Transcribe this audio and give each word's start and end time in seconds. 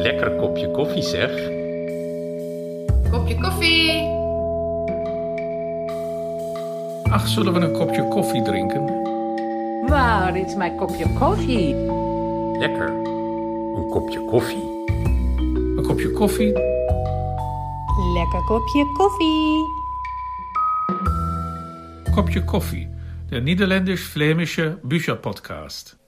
Lekker 0.00 0.30
kopje 0.36 0.70
koffie 0.70 1.02
zeg. 1.02 1.30
Kopje 3.10 3.34
koffie. 3.40 3.92
Ach, 7.10 7.28
zullen 7.28 7.52
we 7.52 7.60
een 7.60 7.72
kopje 7.72 8.08
koffie 8.08 8.42
drinken? 8.42 8.86
Waar 9.88 10.36
is 10.36 10.54
mijn 10.54 10.76
kopje 10.76 11.06
koffie? 11.18 11.74
Lekker. 12.58 12.88
Een 13.76 13.88
kopje 13.90 14.24
koffie. 14.24 14.84
Een 15.76 15.84
kopje 15.86 16.10
koffie? 16.10 16.52
Lekker 18.14 18.44
kopje 18.46 18.84
koffie. 18.96 19.64
Kopje 22.14 22.44
koffie. 22.44 22.88
Der 23.28 23.40
niederländisch-flämische 23.40 24.78
Bücherpodcast. 24.82 25.99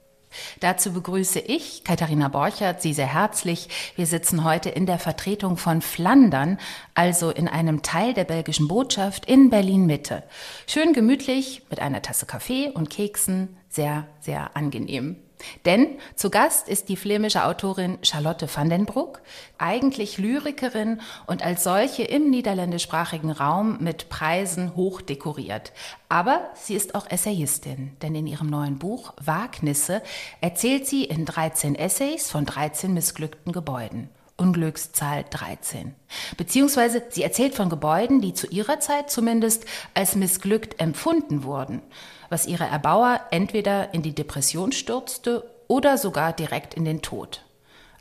Dazu 0.59 0.93
begrüße 0.93 1.39
ich 1.39 1.83
Katharina 1.83 2.27
Borchert, 2.27 2.81
Sie 2.81 2.93
sehr 2.93 3.11
herzlich. 3.13 3.69
Wir 3.95 4.05
sitzen 4.05 4.43
heute 4.43 4.69
in 4.69 4.85
der 4.85 4.99
Vertretung 4.99 5.57
von 5.57 5.81
Flandern, 5.81 6.57
also 6.93 7.29
in 7.29 7.47
einem 7.47 7.81
Teil 7.81 8.13
der 8.13 8.23
belgischen 8.23 8.67
Botschaft 8.67 9.25
in 9.25 9.49
Berlin-Mitte. 9.49 10.23
Schön 10.67 10.93
gemütlich 10.93 11.63
mit 11.69 11.79
einer 11.79 12.01
Tasse 12.01 12.25
Kaffee 12.25 12.69
und 12.69 12.89
Keksen, 12.89 13.57
sehr, 13.69 14.07
sehr 14.19 14.55
angenehm. 14.55 15.17
Denn 15.65 15.97
zu 16.15 16.29
Gast 16.29 16.67
ist 16.67 16.89
die 16.89 16.95
flämische 16.95 17.45
Autorin 17.45 17.97
Charlotte 18.01 18.47
van 18.53 18.69
den 18.69 18.85
Broek, 18.85 19.21
eigentlich 19.57 20.17
Lyrikerin 20.17 21.01
und 21.27 21.43
als 21.43 21.63
solche 21.63 22.03
im 22.03 22.29
niederländischsprachigen 22.29 23.31
Raum 23.31 23.77
mit 23.79 24.09
Preisen 24.09 24.75
hoch 24.75 25.01
dekoriert. 25.01 25.73
Aber 26.09 26.49
sie 26.55 26.75
ist 26.75 26.95
auch 26.95 27.09
Essayistin, 27.09 27.95
denn 28.01 28.15
in 28.15 28.27
ihrem 28.27 28.49
neuen 28.49 28.77
Buch 28.77 29.13
Wagnisse 29.21 30.01
erzählt 30.41 30.87
sie 30.87 31.05
in 31.05 31.25
13 31.25 31.75
Essays 31.75 32.29
von 32.29 32.45
13 32.45 32.93
missglückten 32.93 33.53
Gebäuden. 33.53 34.09
Unglückszahl 34.35 35.25
13. 35.29 35.93
Beziehungsweise 36.37 37.03
sie 37.09 37.23
erzählt 37.23 37.53
von 37.53 37.69
Gebäuden, 37.69 38.19
die 38.19 38.33
zu 38.33 38.47
ihrer 38.47 38.79
Zeit 38.79 39.11
zumindest 39.11 39.65
als 39.93 40.15
missglückt 40.15 40.79
empfunden 40.81 41.43
wurden 41.43 41.81
was 42.29 42.45
ihre 42.45 42.65
Erbauer 42.65 43.21
entweder 43.31 43.93
in 43.93 44.01
die 44.01 44.15
Depression 44.15 44.71
stürzte 44.71 45.49
oder 45.67 45.97
sogar 45.97 46.33
direkt 46.33 46.73
in 46.73 46.85
den 46.85 47.01
Tod. 47.01 47.43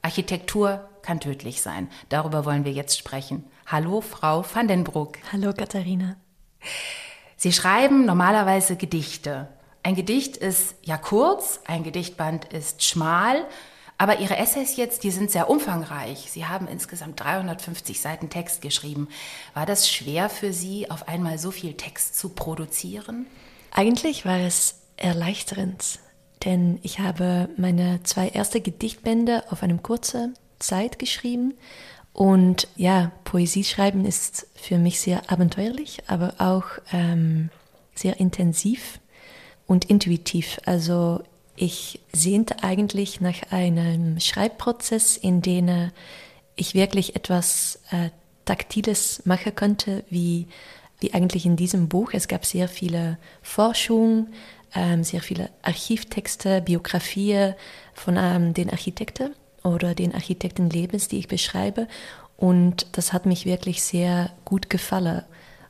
Architektur 0.02 0.88
kann 1.02 1.20
tödlich 1.20 1.62
sein. 1.62 1.88
Darüber 2.08 2.44
wollen 2.44 2.64
wir 2.64 2.72
jetzt 2.72 2.98
sprechen. 2.98 3.44
Hallo, 3.66 4.00
Frau 4.00 4.44
van 4.52 4.68
den 4.68 4.84
Broek. 4.84 5.18
Hallo, 5.32 5.52
Katharina. 5.52 6.16
Sie 7.36 7.52
schreiben 7.52 8.04
normalerweise 8.04 8.76
Gedichte. 8.76 9.48
Ein 9.82 9.96
Gedicht 9.96 10.36
ist 10.36 10.76
ja 10.82 10.96
kurz, 10.96 11.60
ein 11.66 11.82
Gedichtband 11.82 12.44
ist 12.52 12.84
schmal, 12.84 13.44
aber 13.98 14.18
Ihre 14.20 14.36
Essays 14.36 14.76
jetzt, 14.76 15.04
die 15.04 15.10
sind 15.10 15.30
sehr 15.30 15.48
umfangreich. 15.50 16.30
Sie 16.30 16.46
haben 16.46 16.66
insgesamt 16.68 17.20
350 17.20 18.00
Seiten 18.00 18.30
Text 18.30 18.62
geschrieben. 18.62 19.08
War 19.54 19.66
das 19.66 19.90
schwer 19.90 20.28
für 20.28 20.52
Sie, 20.52 20.90
auf 20.90 21.08
einmal 21.08 21.38
so 21.38 21.50
viel 21.50 21.74
Text 21.74 22.18
zu 22.18 22.30
produzieren? 22.30 23.26
Eigentlich 23.74 24.26
war 24.26 24.38
es 24.38 24.80
erleichternd, 24.98 25.98
denn 26.44 26.78
ich 26.82 26.98
habe 26.98 27.48
meine 27.56 28.02
zwei 28.02 28.28
erste 28.28 28.60
Gedichtbände 28.60 29.44
auf 29.50 29.62
eine 29.62 29.78
kurze 29.78 30.34
Zeit 30.58 30.98
geschrieben. 30.98 31.54
Und 32.12 32.68
ja, 32.76 33.10
Poesie 33.24 33.64
schreiben 33.64 34.04
ist 34.04 34.46
für 34.54 34.76
mich 34.76 35.00
sehr 35.00 35.30
abenteuerlich, 35.32 36.02
aber 36.06 36.34
auch 36.36 36.66
ähm, 36.92 37.48
sehr 37.94 38.20
intensiv 38.20 39.00
und 39.66 39.86
intuitiv. 39.86 40.60
Also 40.66 41.22
ich 41.56 42.00
sehnte 42.12 42.62
eigentlich 42.62 43.22
nach 43.22 43.50
einem 43.50 44.20
Schreibprozess, 44.20 45.16
in 45.16 45.40
dem 45.40 45.90
ich 46.56 46.74
wirklich 46.74 47.16
etwas 47.16 47.80
äh, 47.90 48.10
Taktiles 48.44 49.24
machen 49.24 49.54
könnte, 49.54 50.04
wie 50.10 50.46
wie 51.02 51.14
eigentlich 51.14 51.46
in 51.46 51.56
diesem 51.56 51.88
Buch. 51.88 52.10
Es 52.12 52.28
gab 52.28 52.44
sehr 52.44 52.68
viele 52.68 53.18
Forschung, 53.42 54.28
ähm, 54.74 55.04
sehr 55.04 55.20
viele 55.20 55.50
Archivtexte, 55.62 56.62
Biografien 56.62 57.54
von 57.94 58.16
ähm, 58.18 58.54
den 58.54 58.70
Architekten 58.70 59.34
oder 59.62 59.94
den 59.94 60.14
Architektenlebens, 60.14 61.08
die 61.08 61.18
ich 61.18 61.28
beschreibe. 61.28 61.88
Und 62.36 62.86
das 62.92 63.12
hat 63.12 63.26
mich 63.26 63.46
wirklich 63.46 63.82
sehr 63.82 64.30
gut 64.44 64.70
gefallen. 64.70 65.22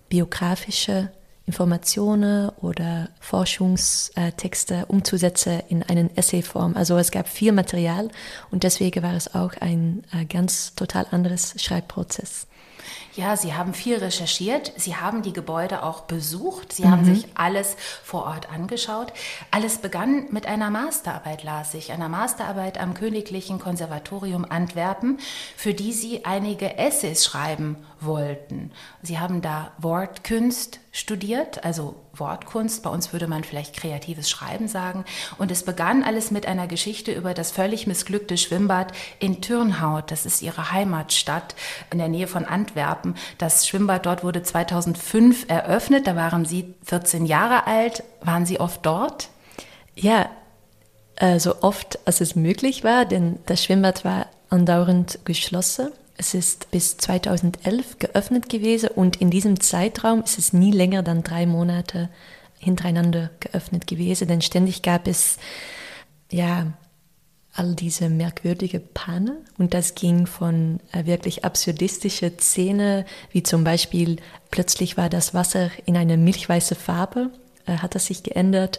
Biografische 0.09 1.10
Informationen 1.44 2.50
oder 2.60 3.09
Forschungstexte 3.21 4.87
umzusetzen 4.87 5.60
in 5.69 5.82
einen 5.82 6.16
Essayform. 6.16 6.76
Also 6.76 6.97
es 6.98 7.10
gab 7.10 7.28
viel 7.28 7.53
Material 7.53 8.09
und 8.50 8.62
deswegen 8.62 9.03
war 9.03 9.15
es 9.15 9.34
auch 9.34 9.53
ein 9.60 10.04
äh, 10.12 10.25
ganz 10.25 10.75
total 10.76 11.06
anderes 11.10 11.54
Schreibprozess. 11.60 12.47
Ja, 13.15 13.37
Sie 13.37 13.53
haben 13.53 13.75
viel 13.75 13.99
recherchiert. 13.99 14.73
Sie 14.77 14.97
haben 14.97 15.23
die 15.23 15.34
Gebäude 15.34 15.83
auch 15.83 16.03
besucht. 16.03 16.73
Sie 16.73 16.84
mhm. 16.84 16.91
haben 16.91 17.05
sich 17.05 17.27
alles 17.34 17.77
vor 18.03 18.25
Ort 18.25 18.50
angeschaut. 18.50 19.12
Alles 19.50 19.78
begann 19.78 20.27
mit 20.31 20.47
einer 20.47 20.71
Masterarbeit, 20.71 21.43
las 21.43 21.75
ich, 21.75 21.93
einer 21.93 22.09
Masterarbeit 22.09 22.81
am 22.81 22.95
Königlichen 22.95 23.59
Konservatorium 23.59 24.47
Antwerpen, 24.49 25.19
für 25.56 25.75
die 25.75 25.93
Sie 25.93 26.25
einige 26.25 26.78
Essays 26.78 27.25
schreiben 27.25 27.77
wollten. 28.01 28.72
Sie 29.03 29.19
haben 29.19 29.43
da 29.43 29.72
Wortkunst 29.78 30.81
studiert, 30.92 31.64
also 31.64 31.97
Wortkunst. 32.12 32.82
Bei 32.82 32.91
uns 32.91 33.12
würde 33.14 33.26
man 33.26 33.44
vielleicht 33.44 33.75
kreatives 33.75 34.28
Schreiben 34.28 34.69
sagen. 34.69 35.04
Und 35.38 35.50
es 35.50 35.64
begann 35.64 36.04
alles 36.04 36.30
mit 36.30 36.47
einer 36.47 36.66
Geschichte 36.66 37.12
über 37.12 37.32
das 37.32 37.50
völlig 37.50 37.86
missglückte 37.86 38.36
Schwimmbad 38.36 38.92
in 39.19 39.41
Turnhout. 39.41 40.04
Das 40.08 40.26
ist 40.26 40.42
ihre 40.42 40.70
Heimatstadt 40.70 41.54
in 41.91 41.98
der 41.98 42.08
Nähe 42.08 42.26
von 42.26 42.44
Antwerpen. 42.44 43.16
Das 43.38 43.66
Schwimmbad 43.66 44.04
dort 44.04 44.22
wurde 44.22 44.42
2005 44.42 45.47
eröffnet. 45.48 46.06
Da 46.06 46.14
waren 46.14 46.44
Sie 46.44 46.75
14 46.84 47.24
Jahre 47.24 47.66
alt. 47.66 48.04
Waren 48.20 48.44
Sie 48.44 48.60
oft 48.60 48.84
dort? 48.84 49.30
Ja, 49.94 50.28
äh, 51.16 51.41
so 51.41 51.62
oft 51.62 52.06
als 52.06 52.20
es 52.20 52.36
möglich 52.36 52.84
war, 52.84 53.06
denn 53.06 53.38
das 53.47 53.64
Schwimmbad 53.64 54.04
war 54.04 54.26
andauernd 54.50 55.20
geschlossen. 55.24 55.91
Es 56.22 56.34
ist 56.34 56.71
bis 56.71 56.99
2011 56.99 57.99
geöffnet 57.99 58.49
gewesen 58.49 58.91
und 58.91 59.16
in 59.16 59.28
diesem 59.28 59.59
Zeitraum 59.59 60.22
ist 60.22 60.38
es 60.38 60.53
nie 60.53 60.71
länger 60.71 61.03
dann 61.03 61.25
drei 61.25 61.47
Monate 61.47 62.10
hintereinander 62.60 63.31
geöffnet 63.41 63.88
gewesen, 63.88 64.28
denn 64.28 64.41
ständig 64.41 64.83
gab 64.83 65.09
es 65.09 65.38
ja 66.31 66.75
all 67.55 67.75
diese 67.75 68.09
merkwürdige 68.09 68.78
Panne 68.78 69.38
und 69.59 69.75
das 69.75 69.97
ging 69.97 70.27
von 70.27 70.78
äh, 70.93 71.06
wirklich 71.06 71.44
absurdistische 71.44 72.33
Szene, 72.39 73.04
wie 73.33 73.43
zum 73.43 73.65
Beispiel 73.65 74.19
plötzlich 74.53 74.97
war 74.97 75.09
das 75.09 75.34
Wasser 75.34 75.72
in 75.87 75.97
eine 75.97 76.16
milchweiße 76.16 76.77
Farbe, 76.77 77.31
äh, 77.66 77.78
hat 77.78 77.97
das 77.97 78.06
sich 78.06 78.22
geändert 78.22 78.78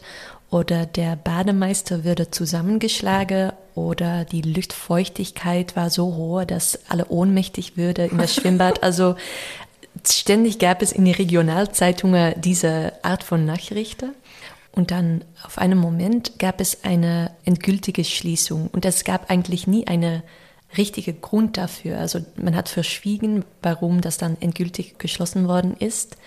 oder 0.54 0.86
der 0.86 1.16
Bademeister 1.16 2.04
würde 2.04 2.30
zusammengeschlagen 2.30 3.54
oder 3.74 4.24
die 4.24 4.44
Luftfeuchtigkeit 4.44 5.76
war 5.76 5.90
so 5.90 6.14
hoch, 6.14 6.46
dass 6.46 6.80
alle 6.90 7.08
ohnmächtig 7.08 7.76
würde 7.76 8.06
in 8.06 8.20
das 8.20 8.36
Schwimmbad. 8.36 8.84
Also 8.84 9.16
ständig 10.08 10.60
gab 10.60 10.84
es 10.84 10.92
in 10.92 11.06
den 11.06 11.16
Regionalzeitungen 11.16 12.36
diese 12.40 12.94
Art 13.02 13.24
von 13.24 13.46
Nachrichten. 13.46 14.12
Und 14.72 14.92
dann 14.92 15.24
auf 15.44 15.58
einen 15.58 15.78
Moment 15.78 16.38
gab 16.38 16.62
es 16.62 16.84
eine 16.84 17.32
endgültige 17.46 18.04
Schließung. 18.04 18.70
Und 18.72 18.86
es 18.86 19.04
gab 19.04 19.32
eigentlich 19.32 19.66
nie 19.66 19.88
eine 19.88 20.22
richtige 20.78 21.14
Grund 21.14 21.58
dafür. 21.58 21.98
Also 21.98 22.20
man 22.36 22.56
hat 22.56 22.70
verschwiegen, 22.70 23.44
warum 23.64 24.02
das 24.02 24.18
dann 24.20 24.38
endgültig 24.40 25.00
geschlossen 25.00 25.48
worden 25.48 25.76
ist. 25.78 26.18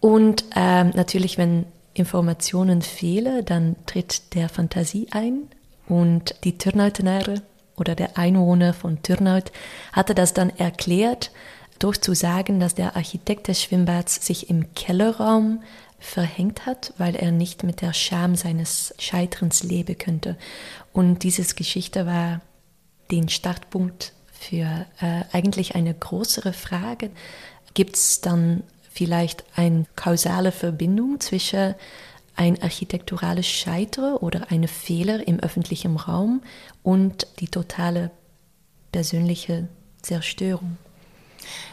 Und 0.00 0.44
ähm, 0.54 0.92
natürlich, 0.94 1.38
wenn 1.38 1.64
Informationen 1.98 2.82
fehlen, 2.82 3.44
dann 3.44 3.76
tritt 3.86 4.34
der 4.34 4.48
Fantasie 4.48 5.08
ein 5.10 5.48
und 5.86 6.34
die 6.44 6.58
Turnhautenare 6.58 7.42
oder 7.76 7.94
der 7.94 8.18
Einwohner 8.18 8.74
von 8.74 9.02
Turnhout 9.02 9.50
hatte 9.92 10.14
das 10.14 10.34
dann 10.34 10.50
erklärt, 10.50 11.30
durch 11.78 12.00
zu 12.00 12.14
sagen, 12.14 12.60
dass 12.60 12.74
der 12.74 12.96
Architekt 12.96 13.48
des 13.48 13.62
Schwimmbads 13.62 14.26
sich 14.26 14.50
im 14.50 14.74
Kellerraum 14.74 15.62
verhängt 16.00 16.66
hat, 16.66 16.92
weil 16.98 17.16
er 17.16 17.32
nicht 17.32 17.64
mit 17.64 17.80
der 17.80 17.92
Scham 17.92 18.36
seines 18.36 18.94
Scheiterns 18.98 19.62
leben 19.62 19.96
könnte. 19.96 20.36
Und 20.92 21.22
diese 21.22 21.42
Geschichte 21.54 22.06
war 22.06 22.40
den 23.10 23.28
Startpunkt 23.28 24.12
für 24.32 24.86
äh, 25.00 25.24
eigentlich 25.32 25.74
eine 25.74 25.94
größere 25.94 26.52
Frage. 26.52 27.10
Gibt 27.74 27.96
es 27.96 28.20
dann 28.20 28.62
vielleicht 28.98 29.44
eine 29.54 29.86
kausale 29.94 30.50
Verbindung 30.50 31.20
zwischen 31.20 31.76
ein 32.34 32.60
architekturales 32.60 33.46
Scheitern 33.46 34.16
oder 34.16 34.50
eine 34.50 34.66
Fehler 34.66 35.26
im 35.26 35.38
öffentlichen 35.38 35.96
Raum 35.96 36.42
und 36.82 37.28
die 37.38 37.46
totale 37.46 38.10
persönliche 38.90 39.68
Zerstörung? 40.02 40.78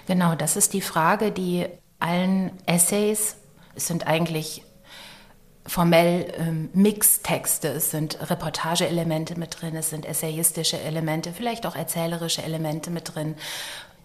Genau, 0.06 0.36
das 0.36 0.56
ist 0.56 0.74
die 0.74 0.82
Frage, 0.82 1.32
die 1.32 1.66
allen 1.98 2.52
Essays, 2.68 3.38
es 3.74 3.88
sind 3.88 4.06
eigentlich 4.06 4.64
formell 5.66 6.32
ähm, 6.38 6.70
Mixtexte, 6.74 7.70
es 7.70 7.90
sind 7.90 8.20
Reportageelemente 8.30 9.38
mit 9.40 9.60
drin, 9.60 9.76
es 9.76 9.90
sind 9.90 10.06
essayistische 10.06 10.80
Elemente, 10.80 11.34
vielleicht 11.34 11.66
auch 11.66 11.76
erzählerische 11.76 12.44
Elemente 12.44 12.92
mit 12.92 13.16
drin. 13.16 13.34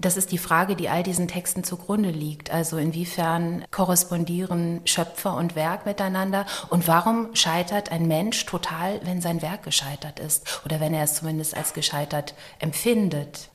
Das 0.01 0.17
ist 0.17 0.33
die 0.33 0.39
Frage, 0.39 0.77
die 0.77 0.89
all 0.89 1.03
diesen 1.03 1.29
Texten 1.29 1.63
zugrunde 1.63 2.11
liegt. 2.11 2.51
Also 2.51 2.79
inwiefern 2.79 3.65
korrespondieren 3.71 4.81
Schöpfer 4.85 5.37
und 5.37 5.55
Werk 5.55 5.85
miteinander 5.85 6.47
und 6.71 6.89
warum 6.89 7.35
scheitert 7.35 7.93
ein 7.93 8.09
Mensch 8.09 8.47
total, 8.47 9.01
wenn 9.05 9.21
sein 9.21 9.43
Werk 9.43 9.63
gescheitert 9.63 10.19
ist 10.19 10.63
oder 10.65 10.81
wenn 10.81 10.95
er 10.95 11.05
es 11.05 11.15
zumindest 11.15 11.57
als 11.57 11.75
gescheitert 11.75 12.35
empfindet. 12.59 13.51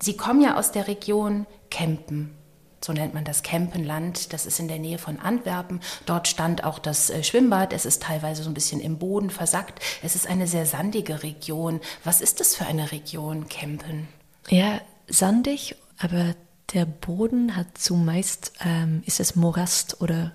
Sie 0.00 0.16
kommen 0.16 0.42
ja 0.42 0.58
aus 0.58 0.72
der 0.72 0.88
Region 0.88 1.46
Kempen 1.70 2.36
so 2.84 2.92
nennt 2.92 3.14
man 3.14 3.24
das 3.24 3.42
Kempenland. 3.42 4.32
Das 4.32 4.46
ist 4.46 4.60
in 4.60 4.68
der 4.68 4.78
Nähe 4.78 4.98
von 4.98 5.18
Antwerpen. 5.18 5.80
Dort 6.04 6.28
stand 6.28 6.62
auch 6.62 6.78
das 6.78 7.10
äh, 7.10 7.24
Schwimmbad. 7.24 7.72
Es 7.72 7.84
ist 7.84 8.02
teilweise 8.02 8.44
so 8.44 8.50
ein 8.50 8.54
bisschen 8.54 8.80
im 8.80 8.98
Boden 8.98 9.30
versackt. 9.30 9.80
Es 10.02 10.14
ist 10.14 10.28
eine 10.28 10.46
sehr 10.46 10.66
sandige 10.66 11.24
Region. 11.24 11.80
Was 12.04 12.20
ist 12.20 12.38
das 12.38 12.54
für 12.54 12.64
eine 12.64 12.92
Region, 12.92 13.48
Kempen? 13.48 14.06
Ja, 14.48 14.80
sandig, 15.08 15.76
aber 15.98 16.34
der 16.72 16.84
Boden 16.84 17.56
hat 17.56 17.78
zumeist, 17.78 18.52
ähm, 18.64 19.02
ist 19.06 19.20
es 19.20 19.36
Morast 19.36 20.00
oder 20.00 20.32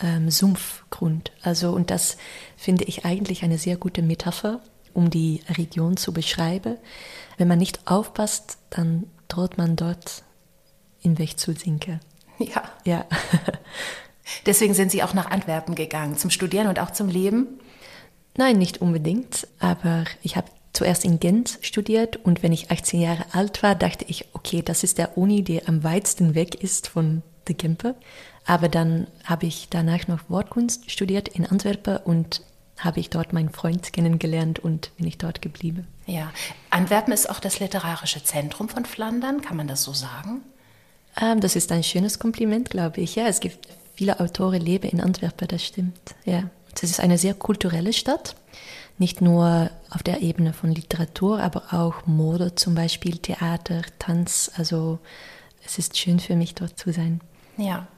ähm, 0.00 0.30
Sumpfgrund. 0.30 1.32
Also, 1.42 1.72
und 1.72 1.90
das 1.90 2.16
finde 2.56 2.84
ich 2.84 3.04
eigentlich 3.04 3.42
eine 3.42 3.58
sehr 3.58 3.76
gute 3.76 4.02
Metapher, 4.02 4.60
um 4.94 5.10
die 5.10 5.42
Region 5.48 5.96
zu 5.96 6.12
beschreiben. 6.12 6.76
Wenn 7.36 7.48
man 7.48 7.58
nicht 7.58 7.86
aufpasst, 7.86 8.58
dann 8.70 9.04
droht 9.28 9.58
man 9.58 9.76
dort 9.76 10.22
in 11.00 11.18
Weg 11.18 11.38
zu 11.38 11.52
sinken. 11.52 12.00
Ja. 12.38 12.62
Ja. 12.84 13.04
Deswegen 14.46 14.74
sind 14.74 14.90
Sie 14.90 15.02
auch 15.02 15.14
nach 15.14 15.30
Antwerpen 15.30 15.74
gegangen, 15.74 16.16
zum 16.16 16.30
Studieren 16.30 16.68
und 16.68 16.78
auch 16.78 16.90
zum 16.90 17.08
Leben? 17.08 17.60
Nein, 18.36 18.58
nicht 18.58 18.80
unbedingt, 18.80 19.46
aber 19.58 20.04
ich 20.22 20.36
habe 20.36 20.48
zuerst 20.82 21.04
in 21.04 21.20
Gent 21.20 21.60
studiert 21.62 22.16
und 22.16 22.42
wenn 22.42 22.52
ich 22.52 22.72
18 22.72 23.00
Jahre 23.00 23.24
alt 23.30 23.62
war, 23.62 23.76
dachte 23.76 24.04
ich, 24.08 24.24
okay, 24.32 24.62
das 24.62 24.82
ist 24.82 24.98
der 24.98 25.16
Uni, 25.16 25.44
der 25.44 25.68
am 25.68 25.84
weitesten 25.84 26.34
weg 26.34 26.56
ist 26.56 26.88
von 26.88 27.22
der 27.46 27.54
Kempe. 27.54 27.94
Aber 28.46 28.68
dann 28.68 29.06
habe 29.22 29.46
ich 29.46 29.68
danach 29.70 30.08
noch 30.08 30.28
Wortkunst 30.28 30.90
studiert 30.90 31.28
in 31.28 31.46
Antwerpen 31.46 31.98
und 31.98 32.42
habe 32.78 32.98
ich 32.98 33.10
dort 33.10 33.32
meinen 33.32 33.50
Freund 33.50 33.92
kennengelernt 33.92 34.58
und 34.58 34.90
bin 34.96 35.06
ich 35.06 35.18
dort 35.18 35.40
geblieben. 35.40 35.86
Ja, 36.06 36.32
Antwerpen 36.70 37.12
ist 37.12 37.30
auch 37.30 37.38
das 37.38 37.60
literarische 37.60 38.24
Zentrum 38.24 38.68
von 38.68 38.84
Flandern, 38.84 39.40
kann 39.40 39.56
man 39.56 39.68
das 39.68 39.84
so 39.84 39.92
sagen? 39.92 40.40
Ähm, 41.20 41.40
das 41.40 41.54
ist 41.54 41.70
ein 41.70 41.84
schönes 41.84 42.18
Kompliment, 42.18 42.70
glaube 42.70 43.02
ich. 43.02 43.14
Ja, 43.14 43.28
es 43.28 43.38
gibt 43.38 43.68
viele 43.94 44.18
Autoren 44.18 44.60
leben 44.60 44.88
in 44.88 45.00
Antwerpen, 45.00 45.46
das 45.46 45.64
stimmt. 45.64 46.16
Ja, 46.24 46.50
es 46.74 46.82
ist 46.82 46.98
eine 46.98 47.18
sehr 47.18 47.34
kulturelle 47.34 47.92
Stadt. 47.92 48.34
Nicht 49.02 49.20
nur 49.20 49.68
auf 49.90 50.04
der 50.04 50.22
Ebene 50.22 50.52
von 50.52 50.70
Literatur, 50.70 51.40
aber 51.40 51.74
auch 51.74 52.06
Mode 52.06 52.54
zum 52.54 52.76
Beispiel, 52.76 53.18
Theater, 53.18 53.82
Tanz. 53.98 54.48
Also 54.56 55.00
es 55.66 55.76
ist 55.76 55.98
schön 55.98 56.20
für 56.20 56.36
mich 56.36 56.54
dort 56.54 56.78
zu 56.78 56.92
sein. 56.92 57.20
Ja. 57.56 57.88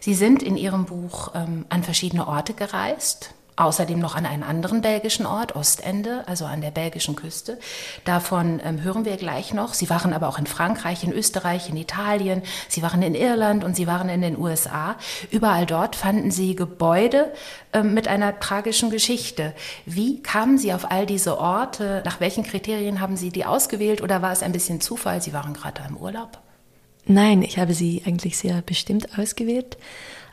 Sie 0.00 0.14
sind 0.14 0.42
in 0.42 0.56
Ihrem 0.56 0.86
Buch 0.86 1.30
ähm, 1.36 1.64
an 1.68 1.84
verschiedene 1.84 2.26
Orte 2.26 2.54
gereist 2.54 3.34
außerdem 3.56 3.98
noch 3.98 4.16
an 4.16 4.26
einen 4.26 4.42
anderen 4.42 4.80
belgischen 4.80 5.26
Ort, 5.26 5.54
Ostende, 5.56 6.24
also 6.26 6.44
an 6.44 6.60
der 6.60 6.70
belgischen 6.70 7.16
Küste. 7.16 7.58
Davon 8.04 8.60
ähm, 8.64 8.82
hören 8.82 9.04
wir 9.04 9.16
gleich 9.16 9.54
noch. 9.54 9.74
Sie 9.74 9.88
waren 9.90 10.12
aber 10.12 10.28
auch 10.28 10.38
in 10.38 10.46
Frankreich, 10.46 11.04
in 11.04 11.12
Österreich, 11.12 11.68
in 11.68 11.76
Italien, 11.76 12.42
Sie 12.68 12.82
waren 12.82 13.02
in 13.02 13.14
Irland 13.14 13.64
und 13.64 13.76
Sie 13.76 13.86
waren 13.86 14.08
in 14.08 14.22
den 14.22 14.38
USA. 14.38 14.96
Überall 15.30 15.66
dort 15.66 15.96
fanden 15.96 16.30
Sie 16.30 16.56
Gebäude 16.56 17.32
ähm, 17.72 17.94
mit 17.94 18.08
einer 18.08 18.40
tragischen 18.40 18.90
Geschichte. 18.90 19.54
Wie 19.86 20.22
kamen 20.22 20.58
Sie 20.58 20.72
auf 20.72 20.90
all 20.90 21.06
diese 21.06 21.38
Orte? 21.38 22.02
Nach 22.04 22.20
welchen 22.20 22.44
Kriterien 22.44 23.00
haben 23.00 23.16
Sie 23.16 23.30
die 23.30 23.44
ausgewählt 23.44 24.02
oder 24.02 24.22
war 24.22 24.32
es 24.32 24.42
ein 24.42 24.52
bisschen 24.52 24.80
Zufall? 24.80 25.22
Sie 25.22 25.32
waren 25.32 25.54
gerade 25.54 25.82
im 25.88 25.96
Urlaub? 25.96 26.38
Nein, 27.06 27.42
ich 27.42 27.58
habe 27.58 27.74
sie 27.74 28.02
eigentlich 28.06 28.38
sehr 28.38 28.62
bestimmt 28.62 29.18
ausgewählt. 29.18 29.76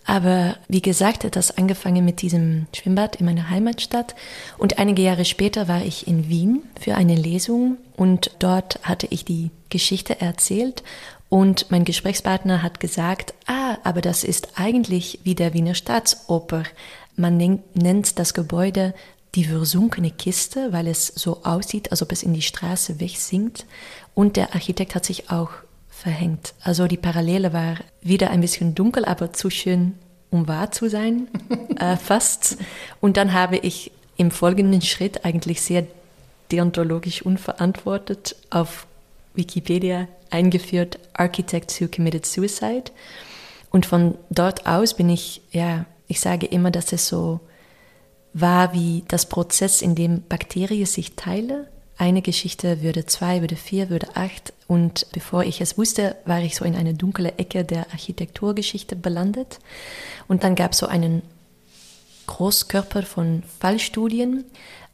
Aber 0.06 0.58
wie 0.68 0.82
gesagt, 0.82 1.24
hat 1.24 1.36
das 1.36 1.58
angefangen 1.58 2.04
mit 2.04 2.22
diesem 2.22 2.68
Schwimmbad 2.76 3.18
in 3.18 3.26
meiner 3.26 3.50
Heimatstadt. 3.50 4.16
Und 4.58 4.80
einige 4.80 5.02
Jahre 5.02 5.26
später 5.26 5.68
war 5.68 5.84
ich 5.84 6.08
in 6.08 6.28
Wien 6.28 6.64
für 6.80 6.96
eine 6.96 7.16
Lesung 7.16 7.78
und 7.96 8.32
dort 8.40 8.80
hatte 8.84 9.08
ich 9.10 9.26
die 9.26 9.52
Geschichte 9.70 10.20
erzählt. 10.20 10.84
Und 11.30 11.72
mein 11.72 11.86
Gesprächspartner 11.86 12.62
hat 12.62 12.80
gesagt, 12.80 13.34
ah, 13.46 13.78
aber 13.84 14.02
das 14.02 14.24
ist 14.24 14.60
eigentlich 14.60 15.20
wie 15.24 15.36
der 15.36 15.54
Wiener 15.54 15.76
Staatsoper. 15.76 16.64
Man 17.16 17.38
nennt 17.74 18.20
das 18.20 18.34
Gebäude 18.34 18.94
die 19.36 19.46
versunkene 19.46 20.12
Kiste, 20.12 20.74
weil 20.74 20.88
es 20.88 21.08
so 21.08 21.44
aussieht, 21.44 21.92
als 21.92 22.02
ob 22.02 22.12
es 22.12 22.24
in 22.24 22.34
die 22.34 22.42
Straße 22.42 23.00
wegsinkt. 23.00 23.66
Und 24.14 24.36
der 24.36 24.54
Architekt 24.56 24.94
hat 24.94 25.06
sich 25.06 25.30
auch 25.30 25.52
verhängt. 26.02 26.54
Also 26.64 26.88
die 26.88 26.98
Parallele 26.98 27.54
war 27.54 27.76
wieder 28.02 28.32
ein 28.32 28.42
bisschen 28.42 28.74
dunkel, 28.74 29.06
aber 29.06 29.34
zu 29.34 29.50
schön, 29.50 29.94
um 30.32 30.48
wahr 30.48 30.72
zu 30.72 30.90
sein, 30.90 31.28
äh, 31.78 31.96
fast. 31.96 32.58
Und 33.00 33.18
dann 33.18 33.34
habe 33.34 33.58
ich 33.58 33.92
im 34.18 34.32
folgenden 34.32 34.82
Schritt 34.82 35.26
eigentlich 35.26 35.62
sehr 35.62 35.86
deontologisch 36.52 37.22
unverantwortet 37.22 38.36
auf 38.50 38.88
Wikipedia 39.36 40.08
eingeführt 40.30 41.00
Architects 41.14 41.80
who 41.80 41.88
committed 41.88 42.26
suicide. 42.26 42.86
Und 43.70 43.86
von 43.86 44.16
dort 44.30 44.66
aus 44.66 44.96
bin 44.96 45.10
ich, 45.10 45.42
ja, 45.52 45.86
ich 46.08 46.20
sage 46.20 46.48
immer, 46.48 46.72
dass 46.72 46.92
es 46.92 47.08
so 47.08 47.40
war 48.34 48.74
wie 48.74 49.04
das 49.08 49.28
Prozess, 49.28 49.82
in 49.82 49.96
dem 49.96 50.24
Bakterien 50.28 50.86
sich 50.86 51.16
teilen 51.16 51.68
eine 52.02 52.24
Geschichte 52.24 52.82
würde 52.82 53.06
zwei, 53.06 53.42
würde 53.42 53.56
vier, 53.56 53.92
würde 53.92 54.16
acht. 54.16 54.54
Und 54.68 55.06
bevor 55.12 55.44
ich 55.44 55.62
es 55.62 55.78
wusste, 55.78 56.16
war 56.26 56.42
ich 56.42 56.56
so 56.56 56.66
in 56.66 56.76
eine 56.76 56.96
dunkle 56.96 57.38
Ecke 57.38 57.64
der 57.64 57.92
Architekturgeschichte 57.92 58.96
belandet. 58.96 59.60
Und 60.28 60.44
dann 60.44 60.56
gab 60.56 60.72
es 60.72 60.80
so 60.80 60.88
einen 60.88 61.22
Großkörper 62.26 63.04
von 63.04 63.44
Fallstudien. 63.60 64.46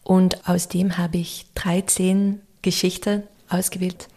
Und 0.04 0.50
aus 0.50 0.68
dem 0.68 0.98
habe 0.98 1.18
ich 1.18 1.45
13 1.56 2.42
Geschichten 2.62 3.24
ausgewählt. 3.48 4.09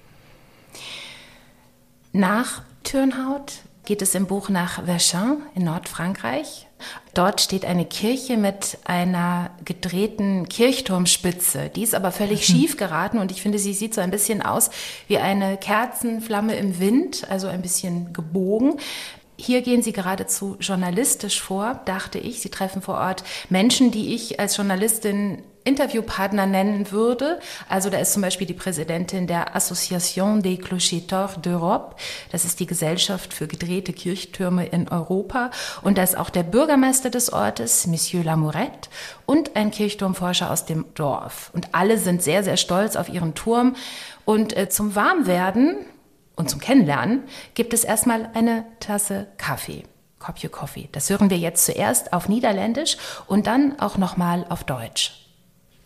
Nach 2.11 2.63
Turnhout 2.83 3.53
geht 3.85 4.03
es 4.03 4.17
im 4.17 4.27
Buch 4.27 4.49
nach 4.49 4.85
Verchin 4.85 5.43
in 5.55 5.63
Nordfrankreich. 5.63 6.67
Dort 7.15 7.41
steht 7.41 7.65
eine 7.65 7.85
Kirche 7.85 8.37
mit 8.37 8.79
einer 8.85 9.51
gedrehten 9.65 10.49
Kirchturmspitze. 10.49 11.71
Die 11.75 11.83
ist 11.83 11.95
aber 11.95 12.13
völlig 12.13 12.49
mhm. 12.49 12.53
schief 12.55 12.77
geraten 12.77 13.19
und 13.19 13.31
ich 13.31 13.43
finde, 13.43 13.59
sie 13.59 13.75
sieht 13.75 13.95
so 13.95 14.01
ein 14.01 14.11
bisschen 14.11 14.43
aus 14.43 14.71
wie 15.09 15.19
eine 15.19 15.57
Kerzenflamme 15.57 16.57
im 16.57 16.79
Wind, 16.79 17.27
also 17.31 17.49
ein 17.49 17.63
bisschen 17.63 18.13
gebogen. 18.13 18.79
Hier 19.37 19.63
gehen 19.63 19.83
Sie 19.83 19.93
geradezu 19.93 20.57
journalistisch 20.61 21.41
vor, 21.41 21.81
dachte 21.87 22.19
ich. 22.19 22.43
Sie 22.43 22.51
treffen 22.51 22.83
vor 22.83 22.99
Ort 22.99 23.25
Menschen, 23.49 23.91
die 23.91 24.15
ich 24.15 24.39
als 24.39 24.55
Journalistin 24.57 25.43
Interviewpartner 25.71 26.47
nennen 26.47 26.91
würde. 26.91 27.39
Also 27.69 27.91
da 27.91 27.99
ist 27.99 28.13
zum 28.13 28.23
Beispiel 28.23 28.47
die 28.47 28.55
Präsidentin 28.55 29.29
der 29.29 29.55
Association 29.55 30.43
des 30.43 30.59
Clochetors 30.59 31.39
d'Europe. 31.39 31.93
Das 32.33 32.45
ist 32.45 32.59
die 32.59 32.67
Gesellschaft 32.67 33.33
für 33.33 33.47
gedrehte 33.47 33.93
Kirchtürme 33.93 34.67
in 34.67 34.89
Europa. 34.89 35.51
Und 35.83 35.97
da 35.97 36.03
ist 36.03 36.19
auch 36.19 36.31
der 36.31 36.43
Bürgermeister 36.43 37.09
des 37.09 37.33
Ortes, 37.33 37.87
Monsieur 37.87 38.25
Lamourette, 38.25 38.91
und 39.27 39.55
ein 39.55 39.71
Kirchturmforscher 39.71 40.51
aus 40.51 40.67
dem 40.67 40.87
Dorf. 40.95 41.51
Und 41.53 41.69
alle 41.73 41.99
sind 41.99 42.21
sehr, 42.21 42.43
sehr 42.43 42.57
stolz 42.57 42.97
auf 42.97 43.09
ihren 43.09 43.35
Turm. 43.35 43.77
Und 44.25 44.57
äh, 44.57 44.69
zum 44.69 44.97
Warmwerden 44.97 45.77
und 46.35 46.51
zum 46.51 46.61
Kennenlernen 46.61 47.23
gibt 47.55 47.73
es 47.75 47.85
erstmal 47.85 48.31
eine 48.35 48.65
Tasse 48.81 49.29
Kaffee. 49.37 49.85
Kopje 50.19 50.49
Coffee. 50.51 50.89
Das 50.93 51.09
hören 51.11 51.31
wir 51.31 51.39
jetzt 51.39 51.65
zuerst 51.65 52.13
auf 52.13 52.29
Niederländisch 52.29 52.97
und 53.27 53.47
dann 53.47 53.79
auch 53.81 53.97
nochmal 53.97 54.45
auf 54.49 54.65
Deutsch. 54.65 55.30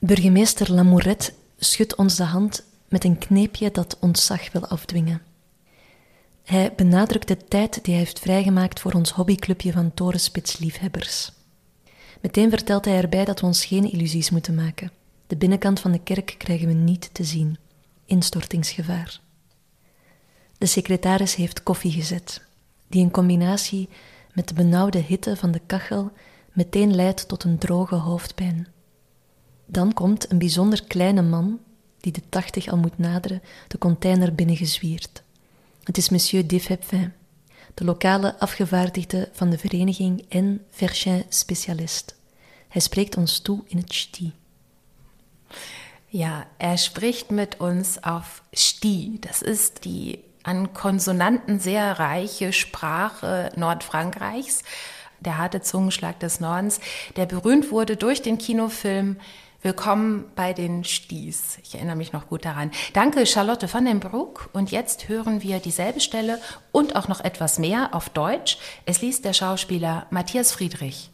Burgemeester 0.07 0.73
Lamourette 0.73 1.33
schudt 1.59 1.95
ons 1.95 2.17
de 2.17 2.23
hand 2.23 2.65
met 2.89 3.05
een 3.05 3.19
kneepje 3.19 3.71
dat 3.71 3.97
ontzag 4.01 4.53
wil 4.53 4.67
afdwingen. 4.67 5.23
Hij 6.43 6.73
benadrukt 6.77 7.29
de 7.29 7.37
tijd 7.37 7.75
die 7.75 7.95
hij 7.95 8.03
heeft 8.03 8.19
vrijgemaakt 8.19 8.81
voor 8.81 8.93
ons 8.93 9.11
hobbyclubje 9.11 9.73
van 9.73 9.95
torenspitsliefhebbers. 9.95 11.33
Meteen 12.21 12.51
vertelt 12.51 12.85
hij 12.85 12.97
erbij 12.97 13.25
dat 13.25 13.41
we 13.41 13.47
ons 13.47 13.65
geen 13.65 13.93
illusies 13.93 14.31
moeten 14.31 14.55
maken. 14.55 14.91
De 15.27 15.37
binnenkant 15.37 15.81
van 15.81 15.93
de 15.93 16.01
kerk 16.03 16.35
krijgen 16.39 16.67
we 16.67 16.75
niet 16.75 17.11
te 17.13 17.25
zien. 17.25 17.59
Instortingsgevaar. 18.05 19.21
De 20.59 20.67
secretaris 20.67 21.35
heeft 21.35 21.63
koffie 21.63 21.93
gezet, 21.93 22.43
die 22.87 23.01
in 23.01 23.11
combinatie 23.11 23.89
met 24.33 24.49
de 24.49 24.55
benauwde 24.55 24.99
hitte 24.99 25.37
van 25.37 25.51
de 25.51 25.61
kachel 25.67 26.13
meteen 26.53 26.95
leidt 26.95 27.29
tot 27.29 27.45
een 27.45 27.59
droge 27.59 27.95
hoofdpijn. 27.95 28.74
Dan 29.67 29.93
komt 29.93 30.31
een 30.31 30.39
bijzonder 30.39 30.85
kleine 30.85 31.23
man, 31.23 31.61
die 32.01 32.13
de 32.13 32.23
tachtig 32.29 32.69
al 32.69 32.77
moet 32.77 32.99
naderen, 32.99 33.43
de 33.69 33.79
container 33.79 34.35
binnengezwierd. 34.35 35.23
Het 35.83 35.97
is 35.97 36.09
monsieur 36.09 36.47
Defepvin, 36.47 37.13
de 37.75 37.85
lokale 37.85 38.39
afgevaardigde 38.39 39.29
van 39.33 39.51
de 39.51 39.59
vereniging 39.59 40.25
en 40.29 40.65
Verchin-specialist. 40.71 42.15
Hij 42.69 42.81
spreekt 42.81 43.17
ons 43.17 43.39
toe 43.39 43.63
in 43.67 43.77
het 43.77 43.93
Sti. 43.93 44.33
Ja, 46.07 46.47
er 46.57 46.79
spricht 46.79 47.31
mit 47.31 47.61
uns 47.61 48.03
auf 48.03 48.43
Sti. 48.53 49.17
Das 49.21 49.43
ist 49.43 49.85
die 49.85 50.19
an 50.43 50.73
Konsonanten 50.73 51.59
sehr 51.59 51.99
reiche 51.99 52.53
Sprache 52.53 53.51
Nordfrankreichs, 53.57 54.63
der 55.21 55.39
harte 55.39 55.61
Zungenschlag 55.61 56.21
des 56.21 56.39
Nordens, 56.39 56.81
der 57.17 57.27
berühmt 57.27 57.71
wurde 57.71 57.97
durch 57.97 58.23
den 58.23 58.39
Kinofilm 58.39 59.17
Willkommen 59.65 60.31
bei 60.37 60.53
den 60.53 60.85
Sties. 60.85 61.57
Ich 61.63 61.75
erinnere 61.75 61.97
mich 61.97 62.13
noch 62.13 62.29
gut 62.29 62.45
daran. 62.45 62.71
Danke, 62.93 63.25
Charlotte 63.25 63.73
van 63.73 63.87
den 63.87 63.99
Broek. 63.99 64.51
Und 64.53 64.71
jetzt 64.71 65.09
hören 65.09 65.43
wir 65.43 65.59
dieselbe 65.59 66.01
Stelle 66.01 66.39
und 66.71 66.97
auch 66.97 67.09
noch 67.09 67.23
etwas 67.23 67.59
mehr 67.59 67.95
auf 67.95 68.11
Deutsch. 68.11 68.59
Es 68.85 69.01
liest 69.01 69.25
der 69.25 69.33
Schauspieler 69.33 70.07
Matthias 70.11 70.53
Friedrich. 70.53 71.14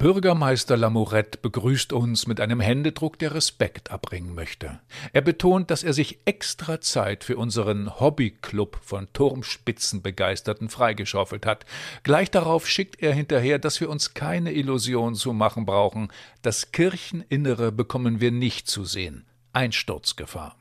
Bürgermeister 0.00 0.78
Lamourette 0.78 1.38
begrüßt 1.42 1.92
uns 1.92 2.26
mit 2.26 2.40
einem 2.40 2.58
Händedruck, 2.58 3.18
der 3.18 3.34
Respekt 3.34 3.90
abbringen 3.90 4.34
möchte. 4.34 4.80
Er 5.12 5.20
betont, 5.20 5.70
dass 5.70 5.82
er 5.82 5.92
sich 5.92 6.20
extra 6.24 6.80
Zeit 6.80 7.22
für 7.22 7.36
unseren 7.36 8.00
Hobbyclub 8.00 8.78
von 8.80 9.08
Turmspitzenbegeisterten 9.12 10.70
freigeschaufelt 10.70 11.44
hat. 11.44 11.66
Gleich 12.02 12.30
darauf 12.30 12.66
schickt 12.66 13.02
er 13.02 13.12
hinterher, 13.12 13.58
dass 13.58 13.78
wir 13.82 13.90
uns 13.90 14.14
keine 14.14 14.52
Illusion 14.54 15.14
zu 15.14 15.34
machen 15.34 15.66
brauchen. 15.66 16.08
Das 16.40 16.72
Kircheninnere 16.72 17.70
bekommen 17.70 18.22
wir 18.22 18.30
nicht 18.30 18.68
zu 18.68 18.86
sehen. 18.86 19.26
Einsturzgefahr. 19.52 20.56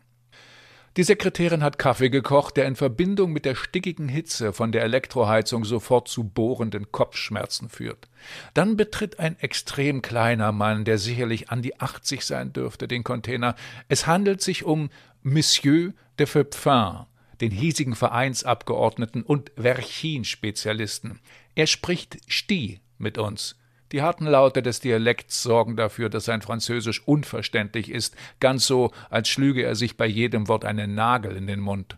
Die 0.97 1.03
Sekretärin 1.03 1.63
hat 1.63 1.77
Kaffee 1.77 2.09
gekocht, 2.09 2.57
der 2.57 2.65
in 2.65 2.75
Verbindung 2.75 3.31
mit 3.31 3.45
der 3.45 3.55
stickigen 3.55 4.09
Hitze 4.09 4.53
von 4.53 4.71
der 4.71 4.83
Elektroheizung 4.83 5.63
sofort 5.63 6.07
zu 6.07 6.23
bohrenden 6.23 6.91
Kopfschmerzen 6.91 7.69
führt. 7.69 8.09
Dann 8.55 8.75
betritt 8.75 9.19
ein 9.19 9.39
extrem 9.39 10.01
kleiner 10.01 10.51
Mann, 10.51 10.85
der 10.85 10.97
sicherlich 10.97 11.51
an 11.51 11.61
die 11.61 11.79
80 11.79 12.25
sein 12.25 12.53
dürfte, 12.53 12.87
den 12.87 13.03
Container. 13.03 13.55
Es 13.87 14.07
handelt 14.07 14.41
sich 14.41 14.63
um 14.63 14.89
Monsieur 15.21 15.93
de 16.17 16.25
Feupfin, 16.25 17.05
den 17.39 17.51
hiesigen 17.51 17.95
Vereinsabgeordneten 17.95 19.21
und 19.21 19.51
Verchin-Spezialisten. 19.57 21.19
Er 21.53 21.67
spricht 21.67 22.17
Sti 22.27 22.81
mit 22.97 23.17
uns. 23.17 23.58
Die 23.91 24.01
harten 24.01 24.25
Laute 24.25 24.61
des 24.61 24.79
Dialekts 24.79 25.41
sorgen 25.41 25.75
dafür, 25.75 26.09
dass 26.09 26.25
sein 26.25 26.41
Französisch 26.41 27.01
unverständlich 27.07 27.89
ist, 27.89 28.15
ganz 28.39 28.67
so, 28.67 28.91
als 29.09 29.29
schlüge 29.29 29.63
er 29.63 29.75
sich 29.75 29.97
bei 29.97 30.05
jedem 30.05 30.47
Wort 30.47 30.63
einen 30.63 30.93
Nagel 30.93 31.35
in 31.35 31.47
den 31.47 31.59
Mund. 31.59 31.97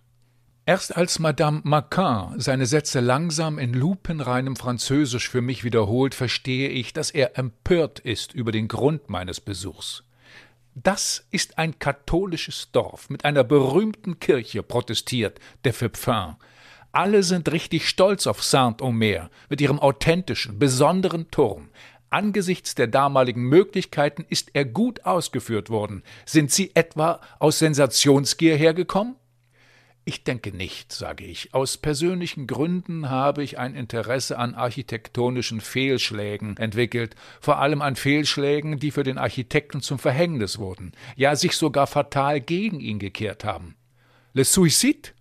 Erst 0.65 0.95
als 0.95 1.19
Madame 1.19 1.62
Maquin 1.63 2.39
seine 2.39 2.65
Sätze 2.65 3.00
langsam 3.00 3.57
in 3.60 3.74
lupenreinem 3.74 4.55
Französisch 4.55 5.27
für 5.27 5.41
mich 5.41 5.63
wiederholt, 5.63 6.15
verstehe 6.15 6.69
ich, 6.69 6.93
dass 6.93 7.12
er 7.12 7.38
empört 7.38 8.00
ist 8.00 8.33
über 8.33 8.51
den 8.51 8.67
Grund 8.67 9.10
meines 9.10 9.41
Besuchs. 9.41 10.03
Das 10.75 11.25
ist 11.31 11.57
ein 11.57 11.79
katholisches 11.79 12.69
Dorf 12.71 13.10
mit 13.10 13.25
einer 13.25 13.43
berühmten 13.43 14.19
Kirche, 14.19 14.63
protestiert 14.63 15.39
der 15.65 15.74
Fepfin. 15.74 16.36
Alle 16.91 17.24
sind 17.24 17.51
richtig 17.51 17.88
stolz 17.88 18.27
auf 18.27 18.43
Saint-Omer 18.43 19.29
mit 19.50 19.62
ihrem 19.62 19.79
authentischen, 19.79 20.60
besonderen 20.60 21.31
Turm. 21.31 21.69
Angesichts 22.10 22.75
der 22.75 22.88
damaligen 22.88 23.43
Möglichkeiten 23.43 24.25
ist 24.27 24.50
er 24.53 24.65
gut 24.65 25.05
ausgeführt 25.05 25.69
worden. 25.69 26.03
Sind 26.25 26.51
Sie 26.51 26.71
etwa 26.74 27.21
aus 27.39 27.60
Sensationsgier 27.60 28.57
hergekommen? 28.57 29.15
Ich 30.03 30.25
denke 30.25 30.51
nicht, 30.51 30.91
sage 30.91 31.24
ich. 31.24 31.53
Aus 31.53 31.77
persönlichen 31.77 32.48
Gründen 32.48 33.10
habe 33.10 33.43
ich 33.43 33.60
ein 33.60 33.75
Interesse 33.75 34.38
an 34.38 34.55
architektonischen 34.55 35.62
Fehlschlägen 35.62 36.57
entwickelt, 36.57 37.15
vor 37.39 37.60
allem 37.60 37.81
an 37.81 37.95
Fehlschlägen, 37.95 38.79
die 38.79 38.91
für 38.91 39.03
den 39.03 39.17
Architekten 39.17 39.79
zum 39.81 40.00
Verhängnis 40.00 40.57
wurden, 40.57 40.91
ja 41.15 41.38
sich 41.38 41.55
sogar 41.55 41.88
fatal 41.88 42.41
gegen 42.41 42.81
ihn 42.81 43.00
gekehrt 43.00 43.45
haben. 43.45 43.75
Le 44.33 44.43
Suicide? 44.43 45.12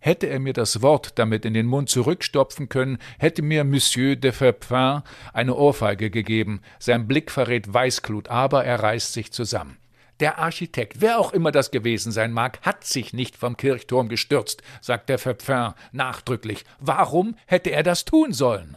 Hätte 0.00 0.26
er 0.26 0.40
mir 0.40 0.54
das 0.54 0.80
Wort 0.80 1.18
damit 1.18 1.44
in 1.44 1.52
den 1.52 1.66
Mund 1.66 1.90
zurückstopfen 1.90 2.70
können, 2.70 2.98
hätte 3.18 3.42
mir 3.42 3.64
Monsieur 3.64 4.16
de 4.16 4.32
Ferpin 4.32 5.02
eine 5.34 5.54
Ohrfeige 5.54 6.10
gegeben. 6.10 6.62
Sein 6.78 7.06
Blick 7.06 7.30
verrät 7.30 7.72
Weißglut, 7.72 8.28
aber 8.28 8.64
er 8.64 8.82
reißt 8.82 9.12
sich 9.12 9.30
zusammen. 9.30 9.76
Der 10.20 10.38
Architekt, 10.38 11.00
wer 11.00 11.18
auch 11.18 11.32
immer 11.32 11.50
das 11.52 11.70
gewesen 11.70 12.12
sein 12.12 12.32
mag, 12.32 12.60
hat 12.62 12.84
sich 12.84 13.12
nicht 13.12 13.36
vom 13.36 13.56
Kirchturm 13.56 14.08
gestürzt, 14.08 14.62
sagt 14.80 15.08
der 15.10 15.18
Ferpin 15.18 15.74
nachdrücklich. 15.92 16.64
Warum 16.78 17.36
hätte 17.46 17.70
er 17.70 17.82
das 17.82 18.04
tun 18.04 18.32
sollen? 18.32 18.76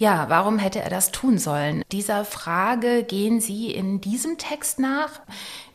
Ja, 0.00 0.26
warum 0.28 0.60
hätte 0.60 0.80
er 0.80 0.90
das 0.90 1.10
tun 1.10 1.38
sollen? 1.38 1.82
Dieser 1.90 2.24
Frage 2.24 3.02
gehen 3.02 3.40
Sie 3.40 3.72
in 3.72 4.00
diesem 4.00 4.38
Text 4.38 4.78
nach 4.78 5.20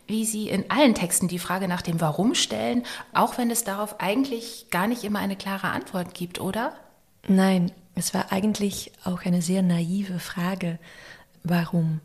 wie 0.07 0.25
Sie 0.25 0.50
in 0.50 0.69
allen 0.69 0.95
Texten 0.95 1.27
die 1.27 1.39
Frage 1.39 1.67
nach 1.67 1.81
dem 1.81 2.01
Warum 2.01 2.36
stellen, 2.36 2.83
auch 3.13 3.38
wenn 3.38 3.51
es 3.51 3.63
darauf 3.63 4.00
eigentlich 4.00 4.67
gar 4.69 4.88
nicht 4.88 5.03
immer 5.03 5.19
eine 5.19 5.36
klare 5.36 5.67
Antwort 5.67 6.13
gibt, 6.13 6.39
oder? 6.39 6.74
Nein, 7.27 7.72
es 7.95 8.13
war 8.13 8.31
eigentlich 8.31 8.91
auch 9.03 9.25
eine 9.25 9.41
sehr 9.41 9.62
naive 9.62 10.19
Frage. 10.19 10.79
Warum? 11.43 12.01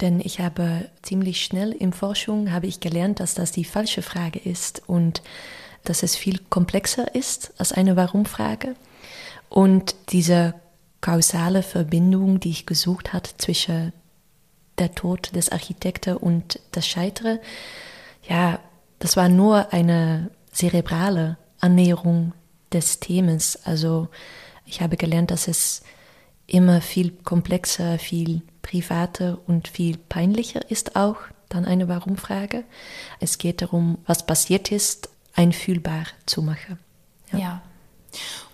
Denn 0.00 0.20
ich 0.20 0.40
habe 0.40 0.88
ziemlich 1.02 1.44
schnell 1.44 1.72
in 1.72 1.92
Forschung 1.92 2.52
habe 2.52 2.66
ich 2.66 2.80
gelernt, 2.80 3.20
dass 3.20 3.34
das 3.34 3.50
die 3.50 3.64
falsche 3.64 4.02
Frage 4.02 4.38
ist 4.38 4.82
und 4.86 5.22
dass 5.84 6.02
es 6.02 6.16
viel 6.16 6.38
komplexer 6.50 7.14
ist 7.14 7.52
als 7.58 7.72
eine 7.72 7.96
Warum-Frage. 7.96 8.74
Und 9.48 9.94
diese 10.10 10.54
kausale 11.00 11.62
Verbindung, 11.62 12.40
die 12.40 12.50
ich 12.50 12.66
gesucht 12.66 13.12
hat 13.12 13.34
zwischen 13.38 13.92
der 14.78 14.94
Tod 14.94 15.34
des 15.34 15.50
Architekten 15.50 16.16
und 16.16 16.60
das 16.72 16.86
Scheitere, 16.86 17.40
ja, 18.28 18.60
das 18.98 19.16
war 19.16 19.28
nur 19.28 19.72
eine 19.72 20.30
cerebrale 20.52 21.36
Annäherung 21.60 22.32
des 22.72 23.00
Themas. 23.00 23.58
Also 23.64 24.08
ich 24.66 24.80
habe 24.80 24.96
gelernt, 24.96 25.30
dass 25.30 25.48
es 25.48 25.82
immer 26.46 26.80
viel 26.80 27.10
komplexer, 27.10 27.98
viel 27.98 28.42
privater 28.62 29.38
und 29.46 29.68
viel 29.68 29.96
peinlicher 29.96 30.70
ist 30.70 30.96
auch 30.96 31.16
dann 31.48 31.64
eine 31.64 31.88
Warum-Frage. 31.88 32.64
Es 33.20 33.38
geht 33.38 33.62
darum, 33.62 33.98
was 34.06 34.26
passiert 34.26 34.70
ist, 34.70 35.08
einfühlbar 35.34 36.04
zu 36.26 36.42
machen. 36.42 36.78
Ja. 37.32 37.38
ja. 37.38 37.62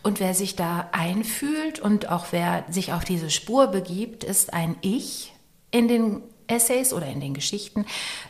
Und 0.02 0.20
wer 0.20 0.34
sich 0.34 0.54
da 0.54 0.88
einfühlt 0.92 1.80
und 1.80 2.08
auch 2.08 2.26
wer 2.30 2.64
sich 2.68 2.92
auf 2.92 3.04
diese 3.04 3.30
Spur 3.30 3.68
begibt, 3.68 4.22
ist 4.22 4.52
ein 4.52 4.76
Ich, 4.80 5.33
in 5.74 5.88
den 5.88 6.22
Essays 6.46 6.92
oder 6.92 7.06
in 7.06 7.20
den 7.20 7.34
Geschichten. 7.34 7.84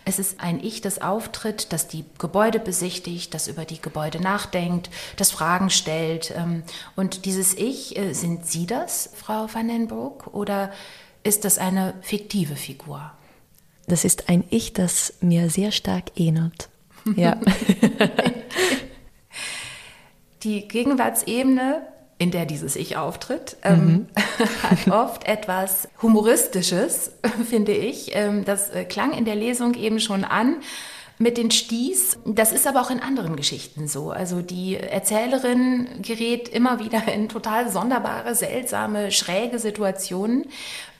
Es 0.04 0.18
ist 0.18 0.40
ein 0.40 0.64
Ich, 0.64 0.80
das 0.80 1.02
auftritt, 1.02 1.72
das 1.72 1.88
die 1.88 2.04
Gebäude 2.18 2.58
besichtigt, 2.58 3.34
das 3.34 3.48
über 3.48 3.66
die 3.66 3.82
Gebäude 3.82 4.20
nachdenkt, 4.20 4.88
das 5.16 5.30
Fragen 5.30 5.68
stellt. 5.68 6.32
Ähm, 6.36 6.62
und 6.96 7.26
dieses 7.26 7.54
Ich, 7.54 7.98
äh, 7.98 8.14
sind 8.14 8.46
Sie 8.46 8.66
das, 8.66 9.10
Frau 9.14 9.46
van 9.52 9.68
den 9.68 9.88
Broek, 9.88 10.28
oder 10.32 10.72
ist 11.22 11.44
das 11.44 11.58
eine 11.58 11.94
fiktive 12.00 12.56
Figur? 12.56 13.12
Das 13.86 14.04
ist 14.04 14.30
ein 14.30 14.44
Ich, 14.48 14.72
das 14.72 15.14
mir 15.20 15.50
sehr 15.50 15.70
stark 15.70 16.04
ähnelt. 16.16 16.70
Ja. 17.16 17.36
die 20.42 20.66
Gegenwartsebene 20.66 21.82
in 22.18 22.30
der 22.30 22.46
dieses 22.46 22.76
Ich 22.76 22.96
auftritt, 22.96 23.56
ähm, 23.62 23.84
mhm. 23.84 24.06
hat 24.62 24.88
oft 24.92 25.26
etwas 25.26 25.88
Humoristisches, 26.02 27.12
finde 27.48 27.72
ich. 27.72 28.14
Ähm, 28.14 28.44
das 28.44 28.70
äh, 28.70 28.84
klang 28.84 29.12
in 29.12 29.24
der 29.24 29.36
Lesung 29.36 29.74
eben 29.74 30.00
schon 30.00 30.24
an 30.24 30.56
mit 31.18 31.38
den 31.38 31.50
Sties. 31.50 32.18
Das 32.24 32.52
ist 32.52 32.66
aber 32.66 32.82
auch 32.82 32.90
in 32.90 33.00
anderen 33.00 33.36
Geschichten 33.36 33.88
so. 33.88 34.10
Also 34.10 34.42
die 34.42 34.76
Erzählerin 34.76 35.88
gerät 36.02 36.48
immer 36.48 36.80
wieder 36.80 37.06
in 37.12 37.28
total 37.28 37.70
sonderbare, 37.70 38.34
seltsame, 38.34 39.12
schräge 39.12 39.58
Situationen. 39.58 40.46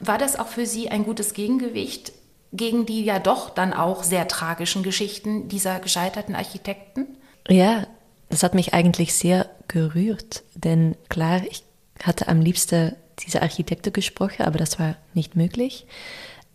War 0.01 0.19
das 0.19 0.39
auch 0.39 0.49
für 0.49 0.67
Sie 0.67 0.89
ein 0.91 1.05
gutes 1.05 1.35
Gegengewicht 1.35 2.13
gegen 2.53 2.87
die 2.87 3.05
ja 3.05 3.19
doch 3.19 3.51
dann 3.51 3.73
auch 3.73 4.05
sehr 4.05 4.29
tragischen 4.29 4.85
Geschichten 4.85 5.49
dieser 5.49 5.81
gescheiterten 5.81 6.37
Architekten? 6.37 7.19
Ja, 7.49 7.87
das 8.29 8.43
hat 8.43 8.55
mich 8.55 8.75
eigentlich 8.75 9.15
sehr 9.15 9.49
gerührt, 9.69 10.43
denn 10.55 10.97
klar, 11.09 11.43
ich 11.49 11.63
hatte 12.03 12.29
am 12.29 12.41
liebsten 12.41 12.97
diese 13.21 13.43
Architekte 13.43 13.91
gesprochen, 13.91 14.43
aber 14.43 14.59
das 14.59 14.79
war 14.79 14.97
nicht 15.15 15.37
möglich. 15.37 15.87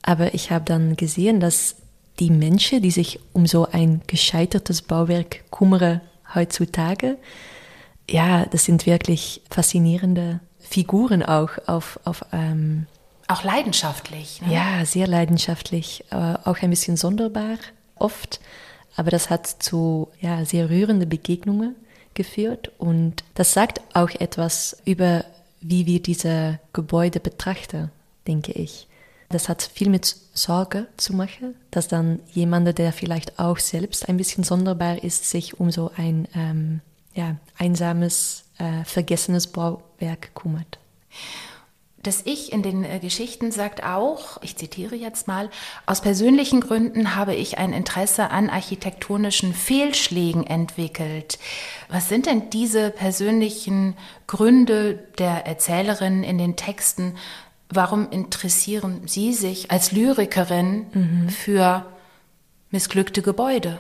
Aber 0.02 0.34
ich 0.34 0.52
habe 0.52 0.66
dann 0.66 0.96
gesehen, 0.96 1.40
dass 1.40 1.78
die 2.20 2.30
Menschen, 2.30 2.82
die 2.82 2.92
sich 2.92 3.20
um 3.34 3.46
so 3.46 3.66
ein 3.66 4.02
gescheitertes 4.08 4.82
Bauwerk 4.82 5.50
kümmern 5.52 6.02
heutzutage, 6.36 7.18
ja, 8.10 8.46
das 8.46 8.66
sind 8.66 8.86
wirklich 8.86 9.42
faszinierende 9.50 10.40
Figuren 10.60 11.24
auch 11.24 11.52
auf, 11.68 12.00
auf, 12.04 12.26
ähm, 12.32 12.88
Auch 13.28 13.44
leidenschaftlich. 13.44 14.42
Ne? 14.42 14.54
Ja, 14.54 14.86
sehr 14.86 15.08
leidenschaftlich, 15.08 16.04
äh, 16.12 16.16
auch 16.16 16.62
ein 16.62 16.70
bisschen 16.70 16.98
sonderbar 16.98 17.58
oft, 17.96 18.40
aber 19.00 19.12
das 19.12 19.30
hat 19.30 19.48
zu 19.48 20.10
ja, 20.20 20.44
sehr 20.44 20.70
rührenden 20.70 21.08
Begegnungen 21.08 21.74
geführt 22.16 22.70
und 22.80 23.24
das 23.34 23.54
sagt 23.54 23.80
auch 23.94 24.10
etwas 24.10 24.76
über, 24.84 25.24
wie 25.62 25.86
wir 25.86 26.02
diese 26.02 26.60
Gebäude 26.74 27.22
betrachten, 27.22 27.92
denke 28.28 28.52
ich. 28.52 28.90
Das 29.30 29.48
hat 29.48 29.62
viel 29.62 29.90
mit 29.90 30.18
Sorge 30.34 30.88
zu 30.98 31.14
machen, 31.14 31.56
dass 31.72 31.88
dann 31.88 32.20
jemand, 32.34 32.78
der 32.78 32.92
vielleicht 32.92 33.40
auch 33.40 33.58
selbst 33.58 34.10
ein 34.10 34.18
bisschen 34.18 34.44
sonderbar 34.44 35.02
ist, 35.02 35.30
sich 35.30 35.62
um 35.62 35.72
so 35.72 35.92
ein 35.96 36.28
ähm, 36.36 36.82
ja, 37.14 37.38
einsames, 37.58 38.44
äh, 38.58 38.84
vergessenes 38.84 39.48
Bauwerk 39.48 40.36
kümmert. 40.36 40.78
Das 42.02 42.22
Ich 42.26 42.54
in 42.54 42.64
den 42.64 42.86
äh, 42.86 43.00
Geschichten 43.00 43.52
sagt 43.52 43.84
auch, 43.84 44.42
ich 44.42 44.56
zitiere 44.56 44.96
jetzt 44.96 45.28
mal, 45.28 45.50
aus 45.86 46.00
persönlichen 46.02 46.62
Gründen 46.62 47.16
habe 47.16 47.36
ich 47.36 47.58
ein 47.58 47.74
Interesse 47.74 48.30
an 48.32 48.50
architektonischen 48.50 49.54
Fehlschlägen 49.54 50.48
entwickelt. 50.48 51.40
Was 51.90 52.08
sind 52.08 52.26
denn 52.26 52.50
diese 52.52 52.90
persönlichen 52.92 53.96
Gründe 54.28 55.08
der 55.18 55.46
Erzählerin 55.46 56.24
in 56.24 56.38
den 56.38 56.56
Texten? 56.56 57.16
Warum 57.68 58.10
interessieren 58.12 59.02
Sie 59.06 59.34
sich 59.34 59.70
als 59.70 59.92
Lyrikerin 59.92 60.86
mhm. 60.94 61.30
für 61.30 61.86
missglückte 62.72 63.22
Gebäude? 63.22 63.80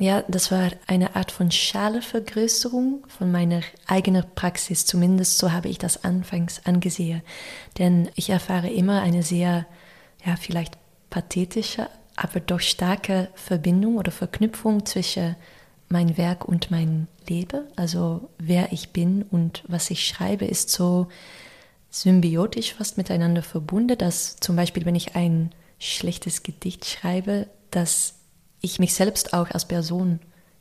Ja, 0.00 0.24
das 0.28 0.50
war 0.50 0.70
eine 0.86 1.14
Art 1.14 1.30
von 1.30 1.50
Schalevergrößerung 1.50 3.06
von 3.06 3.30
meiner 3.30 3.60
eigenen 3.86 4.24
Praxis. 4.34 4.86
Zumindest 4.86 5.36
so 5.36 5.52
habe 5.52 5.68
ich 5.68 5.76
das 5.76 6.04
anfangs 6.04 6.64
angesehen. 6.64 7.20
Denn 7.78 8.08
ich 8.14 8.30
erfahre 8.30 8.70
immer 8.70 9.02
eine 9.02 9.22
sehr, 9.22 9.66
ja, 10.24 10.36
vielleicht 10.36 10.78
pathetische, 11.10 11.90
aber 12.16 12.40
doch 12.40 12.60
starke 12.60 13.28
Verbindung 13.34 13.98
oder 13.98 14.10
Verknüpfung 14.10 14.86
zwischen 14.86 15.36
mein 15.90 16.16
Werk 16.16 16.46
und 16.46 16.70
mein 16.70 17.06
Leben. 17.28 17.66
Also 17.76 18.30
wer 18.38 18.72
ich 18.72 18.94
bin 18.94 19.22
und 19.24 19.64
was 19.68 19.90
ich 19.90 20.06
schreibe, 20.06 20.46
ist 20.46 20.70
so 20.70 21.08
symbiotisch 21.90 22.72
fast 22.72 22.96
miteinander 22.96 23.42
verbunden, 23.42 23.98
dass 23.98 24.36
zum 24.36 24.56
Beispiel, 24.56 24.86
wenn 24.86 24.94
ich 24.94 25.14
ein 25.14 25.50
schlechtes 25.78 26.42
Gedicht 26.42 26.86
schreibe, 26.86 27.48
dass 27.70 28.14
ich 28.60 28.78
mich 28.78 28.94
selbst 28.94 29.32
auch 29.32 29.50
als 29.50 29.66
Person 29.66 30.20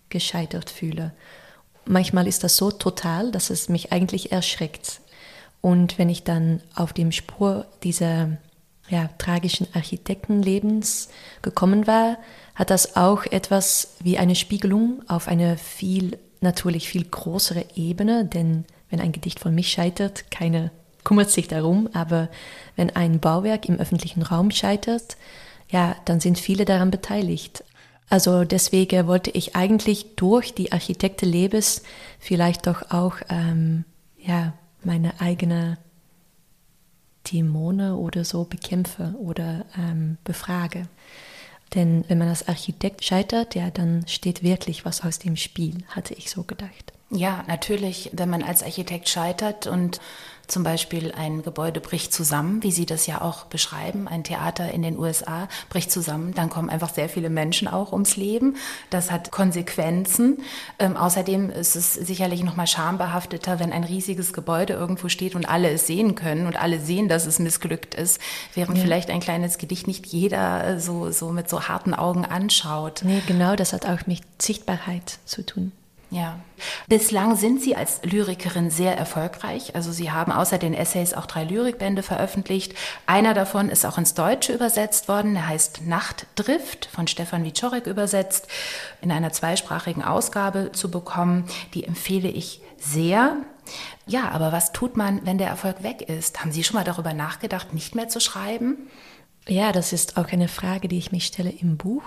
gescheitert 0.10 0.70
fühle. 0.70 1.13
Manchmal 1.86 2.27
ist 2.27 2.44
das 2.44 2.58
so 2.58 2.72
total, 2.72 3.32
dass 3.32 3.50
es 3.50 3.70
mich 3.70 3.91
eigentlich 3.91 4.32
erschreckt. 4.32 5.01
Und 5.62 5.98
wenn 5.98 6.10
ich 6.10 6.24
dann 6.24 6.62
auf 6.75 6.94
dem 6.94 7.12
Spur 7.12 7.65
dieser 7.84 8.38
ja, 8.89 9.10
tragischen 9.18 9.68
Architektenlebens 9.74 11.10
gekommen 11.41 11.88
war, 11.88 12.18
hat 12.56 12.70
das 12.70 12.96
auch 12.96 13.25
etwas 13.25 13.96
wie 14.00 14.18
eine 14.18 14.36
Spiegelung 14.36 15.01
auf 15.08 15.27
eine 15.27 15.58
viel, 15.58 16.18
natürlich 16.41 16.89
viel 16.89 17.06
größere 17.06 17.65
Ebene, 17.75 18.25
denn 18.25 18.65
wenn 18.89 19.00
ein 19.00 19.12
Gedicht 19.12 19.39
von 19.39 19.53
mich 19.53 19.70
scheitert, 19.70 20.32
keine 20.32 20.72
kümmert 21.03 21.29
sich 21.29 21.48
darum, 21.48 21.89
aber 21.94 22.29
wenn 22.75 22.96
ein 22.96 23.20
Bauwerk 23.20 23.68
im 23.68 23.79
öffentlichen 23.79 24.22
Raum 24.22 24.51
scheitert, 24.51 25.18
ja, 25.70 25.96
dann 26.06 26.20
sind 26.20 26.39
viele 26.39 26.65
daran 26.65 26.91
beteiligt. 26.91 27.63
Also 28.10 28.44
deswegen 28.44 29.08
wollte 29.08 29.30
ich 29.30 29.56
eigentlich 29.56 30.16
durch 30.16 30.54
die 30.54 30.72
Architekte 30.72 31.25
Lebes 31.25 31.84
vielleicht 32.20 32.66
doch 32.66 32.92
auch 32.92 33.18
ähm, 33.30 33.86
ja, 34.18 34.54
meine 34.84 35.22
eigene 35.22 35.78
Dämone 37.32 37.96
oder 37.96 38.25
so 38.25 38.46
bekämpfe 38.46 39.13
oder 39.20 39.66
ähm, 39.78 40.18
befrage. 40.24 40.88
Denn 41.75 42.04
wenn 42.08 42.18
man 42.18 42.30
als 42.30 42.48
Architekt 42.48 43.04
scheitert, 43.04 43.54
ja, 43.54 43.70
dann 43.70 44.08
steht 44.08 44.42
wirklich 44.42 44.86
was 44.86 45.04
aus 45.04 45.20
dem 45.20 45.36
Spiel, 45.36 45.84
hatte 45.89 46.16
ich 46.16 46.32
so 46.32 46.44
gedacht. 46.44 46.94
Ja, 47.12 47.44
natürlich, 47.48 48.12
wenn 48.13 48.30
man 48.30 48.44
als 48.44 48.62
Architekt 48.62 49.10
scheitert 49.10 49.66
und 49.66 50.00
zum 50.50 50.63
Beispiel 50.63 51.12
ein 51.16 51.44
Gebäude 51.44 51.80
bricht 51.80 52.12
zusammen, 52.12 52.63
wie 52.63 52.72
Sie 52.72 52.86
das 52.86 53.06
ja 53.06 53.22
auch 53.22 53.46
beschreiben, 53.46 54.08
ein 54.08 54.24
Theater 54.24 54.72
in 54.72 54.82
den 54.82 54.98
USA 54.98 55.48
bricht 55.69 55.91
zusammen, 55.91 56.34
dann 56.34 56.50
kommen 56.50 56.69
einfach 56.69 56.91
sehr 56.91 57.08
viele 57.08 57.30
Menschen 57.30 57.67
auch 57.67 57.93
ums 57.93 58.15
Leben. 58.15 58.56
Das 58.89 59.12
hat 59.12 59.32
Konsequenzen. 59.32 60.39
Ähm, 60.80 60.98
außerdem 60.98 61.52
ist 61.52 61.76
es 61.76 61.93
sicherlich 61.93 62.43
noch 62.43 62.56
mal 62.56 62.67
schambehafteter, 62.67 63.60
wenn 63.60 63.72
ein 63.72 63.84
riesiges 63.84 64.34
Gebäude 64.34 64.74
irgendwo 64.74 65.08
steht 65.08 65.36
und 65.36 65.48
alle 65.48 65.69
es 65.69 65.86
sehen 65.86 66.15
können 66.15 66.48
und 66.48 66.60
alle 66.60 66.80
sehen, 66.80 67.10
dass 67.10 67.28
es 67.28 67.38
missglückt 67.38 67.93
ist, 67.93 68.19
während 68.56 68.78
ja. 68.78 68.84
vielleicht 68.84 69.12
ein 69.12 69.19
kleines 69.19 69.60
Gedicht 69.60 69.86
nicht 69.86 70.08
jeder 70.08 70.65
äh, 70.65 70.80
so, 70.80 71.12
so 71.12 71.30
mit 71.30 71.48
so 71.48 71.67
harten 71.67 71.93
Augen 71.93 72.26
anschaut. 72.26 73.02
Nee, 73.04 73.22
genau, 73.28 73.56
das 73.56 73.72
hat 73.72 73.86
auch 73.86 74.08
mit 74.08 74.22
Sichtbarkeit 74.41 75.19
zu 75.26 75.45
tun. 75.45 75.72
Ja. 76.12 76.39
Bislang 76.88 77.36
sind 77.36 77.62
Sie 77.62 77.76
als 77.76 78.02
Lyrikerin 78.04 78.72
sehr 78.72 78.98
erfolgreich. 78.98 79.76
Also 79.76 79.91
Sie 79.91 80.12
haben 80.12 80.32
außer 80.32 80.58
den 80.58 80.74
Essays 80.74 81.13
auch 81.13 81.28
drei 81.28 81.43
Lyrikbände 81.43 82.02
veröffentlicht. 82.02 82.74
Einer 83.06 83.36
davon 83.36 83.69
ist 83.69 83.86
auch 83.86 83.98
ins 84.00 84.15
Deutsche 84.15 84.54
übersetzt 84.54 85.08
worden. 85.08 85.36
Der 85.36 85.48
heißt 85.48 85.86
Nachtdrift, 85.86 86.88
von 86.88 87.06
Stefan 87.08 87.43
Wiczorek 87.43 87.86
übersetzt, 87.86 88.48
in 89.02 89.12
einer 89.12 89.32
zweisprachigen 89.32 90.04
Ausgabe 90.04 90.72
zu 90.72 90.89
bekommen. 90.89 91.45
Die 91.76 91.84
empfehle 91.84 92.30
ich 92.30 92.62
sehr. 92.78 93.38
Ja, 94.08 94.30
aber 94.30 94.52
was 94.52 94.72
tut 94.72 94.98
man, 94.98 95.24
wenn 95.26 95.38
der 95.38 95.48
Erfolg 95.48 95.84
weg 95.84 96.02
ist? 96.02 96.41
Haben 96.41 96.52
Sie 96.52 96.63
schon 96.63 96.76
mal 96.76 96.84
darüber 96.84 97.13
nachgedacht, 97.13 97.74
nicht 97.76 97.93
mehr 97.93 98.10
zu 98.10 98.19
schreiben? 98.19 98.89
Ja, 99.48 99.72
das 99.72 99.93
ist 99.93 100.17
auch 100.17 100.32
eine 100.32 100.48
Frage, 100.48 100.88
die 100.88 100.98
ich 100.98 101.12
mich 101.12 101.28
stelle 101.28 101.52
im 101.52 101.78
Buch 101.78 102.04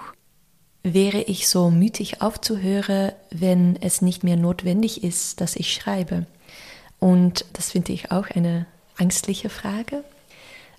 wäre 0.83 1.21
ich 1.23 1.49
so 1.49 1.71
mütig 1.71 2.23
aufzuhören, 2.23 3.13
wenn 3.31 3.77
es 3.81 4.03
nicht 4.03 4.25
mehr 4.25 4.37
notwendig 4.37 5.05
ist, 5.05 5.41
dass 5.41 5.57
ich 5.57 5.73
schreibe. 5.73 6.27
Und 6.99 7.45
das 7.53 7.73
finde 7.73 7.93
ich 7.93 8.11
auch 8.11 8.29
eine 8.31 8.67
angstliche 8.97 9.49
Frage, 9.49 10.05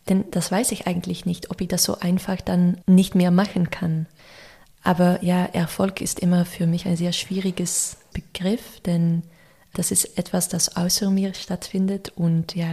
denn 0.09 0.25
das 0.31 0.51
weiß 0.51 0.71
ich 0.71 0.87
eigentlich 0.87 1.25
nicht, 1.25 1.51
ob 1.51 1.61
ich 1.61 1.67
das 1.67 1.83
so 1.83 1.99
einfach 1.99 2.41
dann 2.41 2.81
nicht 2.85 3.15
mehr 3.15 3.31
machen 3.31 3.69
kann. 3.69 4.05
Aber 4.83 5.23
ja, 5.23 5.45
Erfolg 5.45 6.01
ist 6.01 6.19
immer 6.19 6.45
für 6.45 6.67
mich 6.67 6.85
ein 6.85 6.97
sehr 6.97 7.13
schwieriges 7.13 7.97
Begriff, 8.11 8.81
denn 8.81 9.23
das 9.73 9.91
ist 9.91 10.17
etwas, 10.17 10.49
das 10.49 10.75
außer 10.75 11.09
mir 11.09 11.33
stattfindet 11.33 12.11
und 12.15 12.55
ja, 12.55 12.69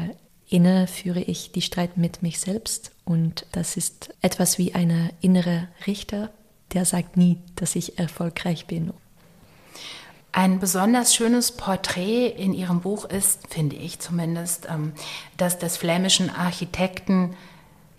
inne 0.48 0.88
führe 0.88 1.20
ich 1.20 1.52
die 1.52 1.62
Streit 1.62 1.96
mit 1.96 2.22
mich 2.22 2.40
selbst 2.40 2.90
und 3.04 3.46
das 3.52 3.76
ist 3.76 4.12
etwas 4.20 4.58
wie 4.58 4.74
eine 4.74 5.10
innere 5.20 5.68
Richter 5.86 6.30
der 6.72 6.84
sagt 6.84 7.16
nie, 7.16 7.38
dass 7.56 7.76
ich 7.76 7.98
erfolgreich 7.98 8.66
bin. 8.66 8.92
Ein 10.32 10.60
besonders 10.60 11.14
schönes 11.14 11.52
Porträt 11.52 12.28
in 12.28 12.54
Ihrem 12.54 12.80
Buch 12.80 13.04
ist, 13.04 13.52
finde 13.52 13.74
ich 13.76 13.98
zumindest, 13.98 14.68
ähm, 14.70 14.92
das 15.36 15.58
des 15.58 15.76
flämischen 15.76 16.30
Architekten 16.30 17.34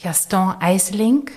Gaston 0.02 0.56
Eisling. 0.62 1.30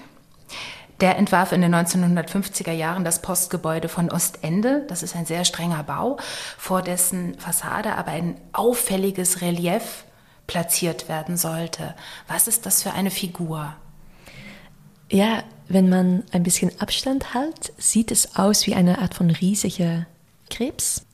Der 1.01 1.19
entwarf 1.19 1.51
in 1.51 1.61
den 1.61 1.75
1950er 1.75 2.71
Jahren 2.71 3.05
das 3.05 3.21
Postgebäude 3.21 3.89
von 3.89 4.11
Ostende. 4.13 4.85
Das 4.89 5.03
ist 5.03 5.17
ein 5.17 5.27
sehr 5.27 5.45
strenger 5.45 5.83
Bau, 5.83 6.19
vor 6.57 6.81
dessen 6.83 7.37
Fassade 7.41 7.97
aber 7.97 8.13
ein 8.13 8.41
auffälliges 8.53 9.41
Relief 9.41 10.05
platziert 10.47 11.09
werden 11.09 11.37
sollte. 11.37 11.95
Was 12.29 12.47
ist 12.47 12.67
das 12.67 12.85
für 12.85 12.93
eine 12.93 13.11
Figur? 13.11 13.75
Ja, 15.11 15.43
wenn 15.69 15.89
man 15.89 16.25
ein 16.33 16.43
bisschen 16.43 16.71
Abstand 16.81 17.35
hält, 17.35 17.73
sieht 17.79 18.11
es 18.11 18.37
aus 18.37 18.67
wie 18.67 18.75
eine 18.75 18.99
Art 18.99 19.15
von 19.15 19.31
riesiger 19.31 20.07
Krebs. 20.51 21.05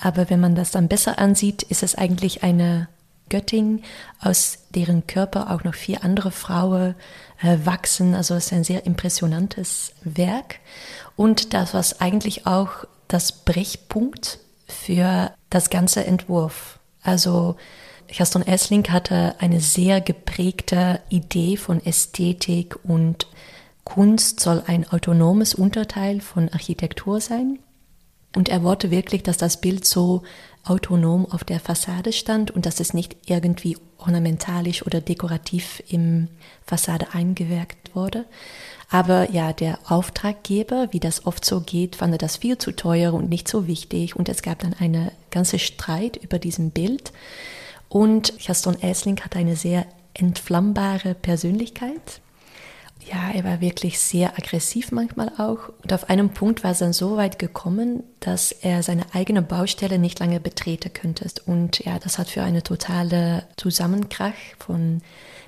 Aber 0.00 0.30
wenn 0.30 0.40
man 0.40 0.54
das 0.54 0.72
dann 0.72 0.88
besser 0.88 1.18
ansieht, 1.18 1.62
ist 1.62 1.82
es 1.82 1.94
eigentlich 1.94 2.42
eine 2.42 2.88
Göttin, 3.28 3.82
aus 4.20 4.58
deren 4.70 5.06
Körper 5.06 5.50
auch 5.50 5.64
noch 5.64 5.74
vier 5.74 6.04
andere 6.04 6.30
Frauen 6.30 6.94
äh, 7.40 7.58
wachsen. 7.64 8.14
Also 8.14 8.34
es 8.34 8.46
ist 8.46 8.52
ein 8.52 8.64
sehr 8.64 8.84
impressionantes 8.84 9.92
Werk. 10.02 10.56
Und 11.16 11.54
das 11.54 11.72
war 11.72 11.84
eigentlich 12.00 12.46
auch 12.46 12.84
das 13.08 13.32
Brechpunkt 13.32 14.38
für 14.66 15.32
das 15.50 15.70
ganze 15.70 16.04
Entwurf. 16.04 16.78
Also 17.02 17.56
Gaston 18.16 18.42
Essling 18.46 18.88
hatte 18.90 19.36
eine 19.38 19.60
sehr 19.60 20.00
geprägte 20.00 21.00
Idee 21.08 21.56
von 21.56 21.84
Ästhetik 21.84 22.76
und 22.84 23.26
Kunst 23.84 24.40
soll 24.40 24.62
ein 24.66 24.88
autonomes 24.88 25.54
Unterteil 25.54 26.20
von 26.20 26.48
Architektur 26.50 27.20
sein. 27.20 27.58
Und 28.34 28.48
er 28.48 28.62
wollte 28.62 28.90
wirklich, 28.90 29.22
dass 29.22 29.36
das 29.36 29.60
Bild 29.60 29.84
so 29.84 30.22
autonom 30.64 31.26
auf 31.30 31.42
der 31.44 31.60
Fassade 31.60 32.12
stand 32.12 32.50
und 32.50 32.66
dass 32.66 32.80
es 32.80 32.94
nicht 32.94 33.16
irgendwie 33.26 33.76
ornamentalisch 33.98 34.86
oder 34.86 35.00
dekorativ 35.00 35.82
im 35.88 36.28
Fassade 36.64 37.08
eingewirkt 37.12 37.94
wurde. 37.94 38.24
Aber 38.90 39.30
ja, 39.30 39.52
der 39.52 39.78
Auftraggeber, 39.86 40.88
wie 40.92 41.00
das 41.00 41.26
oft 41.26 41.44
so 41.44 41.60
geht, 41.60 41.96
fand 41.96 42.20
das 42.20 42.36
viel 42.36 42.58
zu 42.58 42.72
teuer 42.72 43.14
und 43.14 43.28
nicht 43.28 43.48
so 43.48 43.66
wichtig. 43.66 44.16
Und 44.16 44.28
es 44.28 44.42
gab 44.42 44.60
dann 44.60 44.74
eine 44.74 45.12
ganze 45.30 45.58
Streit 45.58 46.16
über 46.16 46.38
diesen 46.38 46.70
Bild. 46.70 47.12
Und 47.92 48.32
Gaston 48.42 48.80
Essling 48.80 49.20
hat 49.20 49.36
eine 49.36 49.54
sehr 49.54 49.84
entflammbare 50.14 51.12
Persönlichkeit. 51.14 52.22
Ja, 53.06 53.32
er 53.34 53.44
war 53.44 53.60
wirklich 53.60 53.98
sehr 53.98 54.30
aggressiv 54.38 54.92
manchmal 54.92 55.30
auch. 55.36 55.68
Und 55.82 55.92
auf 55.92 56.08
einem 56.08 56.30
Punkt 56.30 56.64
war 56.64 56.70
es 56.70 56.78
dann 56.78 56.94
so 56.94 57.18
weit 57.18 57.38
gekommen, 57.38 58.02
dass 58.20 58.50
er 58.50 58.82
seine 58.82 59.04
eigene 59.12 59.42
Baustelle 59.42 59.98
nicht 59.98 60.20
lange 60.20 60.40
betreten 60.40 60.90
könnte. 60.94 61.28
Und 61.44 61.84
ja, 61.84 61.98
das 61.98 62.16
hat 62.16 62.30
für 62.30 62.42
eine 62.42 62.62
totale 62.62 63.46
Zusammenkrach 63.58 64.32
von 64.58 65.02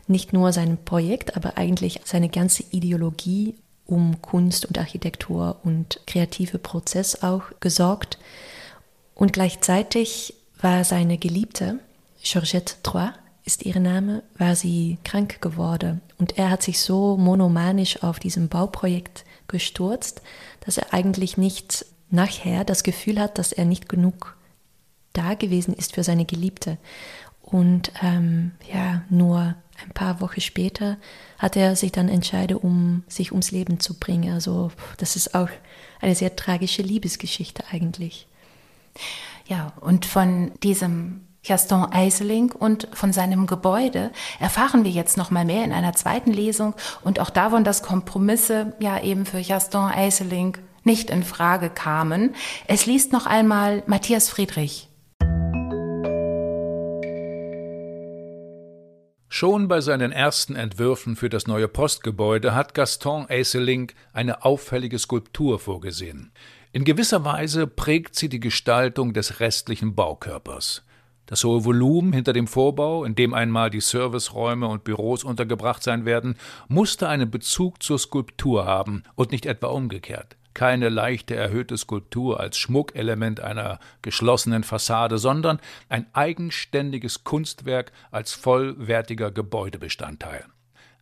nicht 0.07 0.35
nur 0.35 0.53
seinem 0.53 0.77
Projekt, 0.77 1.39
aber 1.39 1.57
eigentlich 1.57 2.03
seine 2.05 2.29
ganze 2.29 2.63
Ideologie 2.73 3.55
um 3.87 4.21
Kunst 4.21 4.67
und 4.67 4.77
Architektur 4.77 5.61
und 5.65 5.99
kreative 6.07 6.59
Prozess 6.59 7.23
auch 7.23 7.45
gesorgt. 7.61 8.19
Und 9.15 9.33
gleichzeitig 9.33 10.35
war 10.61 10.85
seine 10.85 11.17
Geliebte, 11.17 11.79
Georgette 12.25 12.77
Trois, 12.83 13.13
ist 13.45 13.65
ihr 13.65 13.79
Name, 13.79 14.23
war 14.39 14.57
sie 14.57 14.97
krank 15.05 15.43
geworden. 15.43 16.01
Und 16.19 16.39
er 16.39 16.51
hat 16.51 16.63
sich 16.63 16.81
so 16.81 17.19
monomanisch 17.19 18.03
auf 18.03 18.19
diesem 18.19 18.49
Bauprojekt 18.49 19.25
gestürzt, 19.47 20.23
dass 20.65 20.79
er 20.79 20.95
eigentlich 20.95 21.37
nicht 21.37 21.85
nachher 22.11 22.65
das 22.65 22.83
Gefühl 22.83 23.21
hat, 23.21 23.39
dass 23.39 23.53
er 23.53 23.67
nicht 23.67 23.89
genug 23.89 24.37
da 25.13 25.35
gewesen 25.35 25.75
ist 25.75 25.95
für 25.95 26.03
seine 26.03 26.25
Geliebte. 26.25 26.79
Und 27.43 27.93
ähm, 28.03 28.53
ja, 28.73 29.03
nur 29.11 29.55
ein 29.83 29.91
paar 29.93 30.23
Wochen 30.23 30.41
später 30.41 30.97
hat 31.39 31.57
er 31.57 31.77
sich 31.77 31.93
dann 31.93 32.09
entschieden, 32.09 32.57
um 32.57 33.05
sich 33.07 33.33
ums 33.33 33.51
Leben 33.51 33.81
zu 33.81 33.95
bringen. 33.95 34.33
Also 34.33 34.73
das 34.97 35.17
ist 35.17 35.35
auch 35.35 35.51
eine 36.01 36.15
sehr 36.15 36.35
tragische 36.37 36.83
Liebesgeschichte 36.83 37.65
eigentlich. 37.71 38.27
Ja, 39.47 39.75
und 39.81 40.07
von 40.07 40.53
diesem 40.63 41.24
Gaston 41.47 41.93
Eiseling 41.93 42.53
und 42.53 42.89
von 42.93 43.13
seinem 43.13 43.47
Gebäude 43.47 44.11
erfahren 44.41 44.85
wir 44.85 44.91
jetzt 44.91 45.17
noch 45.17 45.31
mal 45.31 45.45
mehr 45.45 45.65
in 45.65 45.73
einer 45.73 45.93
zweiten 45.93 46.33
Lesung 46.33 46.75
und 47.03 47.21
auch 47.21 47.31
davon, 47.31 47.65
dass 47.65 47.83
Kompromisse 47.83 48.73
ja 48.81 49.01
eben 49.03 49.27
für 49.27 49.43
Gaston 49.43 49.91
Eiseling 49.91 50.57
nicht 50.85 51.11
in 51.11 51.23
Frage 51.23 51.71
kamen. 51.71 52.35
Es 52.67 52.87
liest 52.87 53.13
noch 53.13 53.27
einmal 53.27 53.83
Matthias 53.87 54.29
Friedrich. 54.29 54.89
Schon 59.29 59.67
bei 59.67 59.81
seinen 59.81 60.13
ersten 60.13 60.55
Entwürfen 60.55 61.17
für 61.17 61.29
das 61.29 61.49
neue 61.49 61.67
Postgebäude 61.67 62.55
hat 62.55 62.73
Gaston 62.73 63.27
Eiseling 63.29 63.91
eine 64.13 64.45
auffällige 64.45 64.99
Skulptur 64.99 65.59
vorgesehen. 65.59 66.33
In 66.73 66.85
gewisser 66.85 67.25
Weise 67.25 67.67
prägt 67.67 68.15
sie 68.15 68.29
die 68.29 68.41
Gestaltung 68.41 69.13
des 69.13 69.41
restlichen 69.41 69.97
Baukörpers. 69.97 70.85
Das 71.27 71.43
hohe 71.45 71.65
Volumen 71.65 72.13
hinter 72.13 72.33
dem 72.33 72.47
Vorbau, 72.47 73.05
in 73.05 73.15
dem 73.15 73.33
einmal 73.35 73.71
die 73.71 73.81
Serviceräume 73.81 74.69
und 74.69 74.85
Büros 74.85 75.25
untergebracht 75.25 75.83
sein 75.83 76.05
werden, 76.05 76.37
musste 76.69 77.09
einen 77.09 77.31
Bezug 77.31 77.83
zur 77.83 77.99
Skulptur 77.99 78.67
haben 78.67 79.05
und 79.15 79.33
nicht 79.33 79.47
etwa 79.47 79.69
umgekehrt 79.69 80.37
keine 80.55 80.89
leichte 80.89 81.35
erhöhte 81.35 81.77
Skulptur 81.77 82.41
als 82.41 82.57
Schmuckelement 82.57 83.41
einer 83.41 83.81
geschlossenen 84.03 84.63
Fassade, 84.63 85.19
sondern 85.19 85.61
ein 85.89 86.07
eigenständiges 86.15 87.25
Kunstwerk 87.25 87.93
als 88.13 88.33
vollwertiger 88.33 89.31
Gebäudebestandteil. 89.33 90.47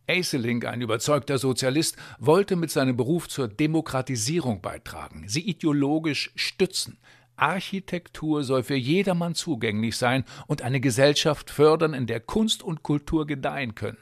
Aeseling, 0.07 0.65
ein 0.65 0.81
überzeugter 0.81 1.37
Sozialist, 1.37 1.95
wollte 2.19 2.57
mit 2.57 2.71
seinem 2.71 2.97
Beruf 2.97 3.29
zur 3.29 3.47
Demokratisierung 3.47 4.61
beitragen, 4.61 5.23
sie 5.27 5.47
ideologisch 5.47 6.31
stützen. 6.35 6.97
Architektur 7.35 8.43
soll 8.43 8.63
für 8.63 8.75
jedermann 8.75 9.35
zugänglich 9.35 9.97
sein 9.97 10.23
und 10.47 10.61
eine 10.61 10.79
Gesellschaft 10.79 11.49
fördern, 11.49 11.93
in 11.93 12.07
der 12.07 12.19
Kunst 12.19 12.63
und 12.63 12.83
Kultur 12.83 13.27
gedeihen 13.27 13.75
können. 13.75 13.97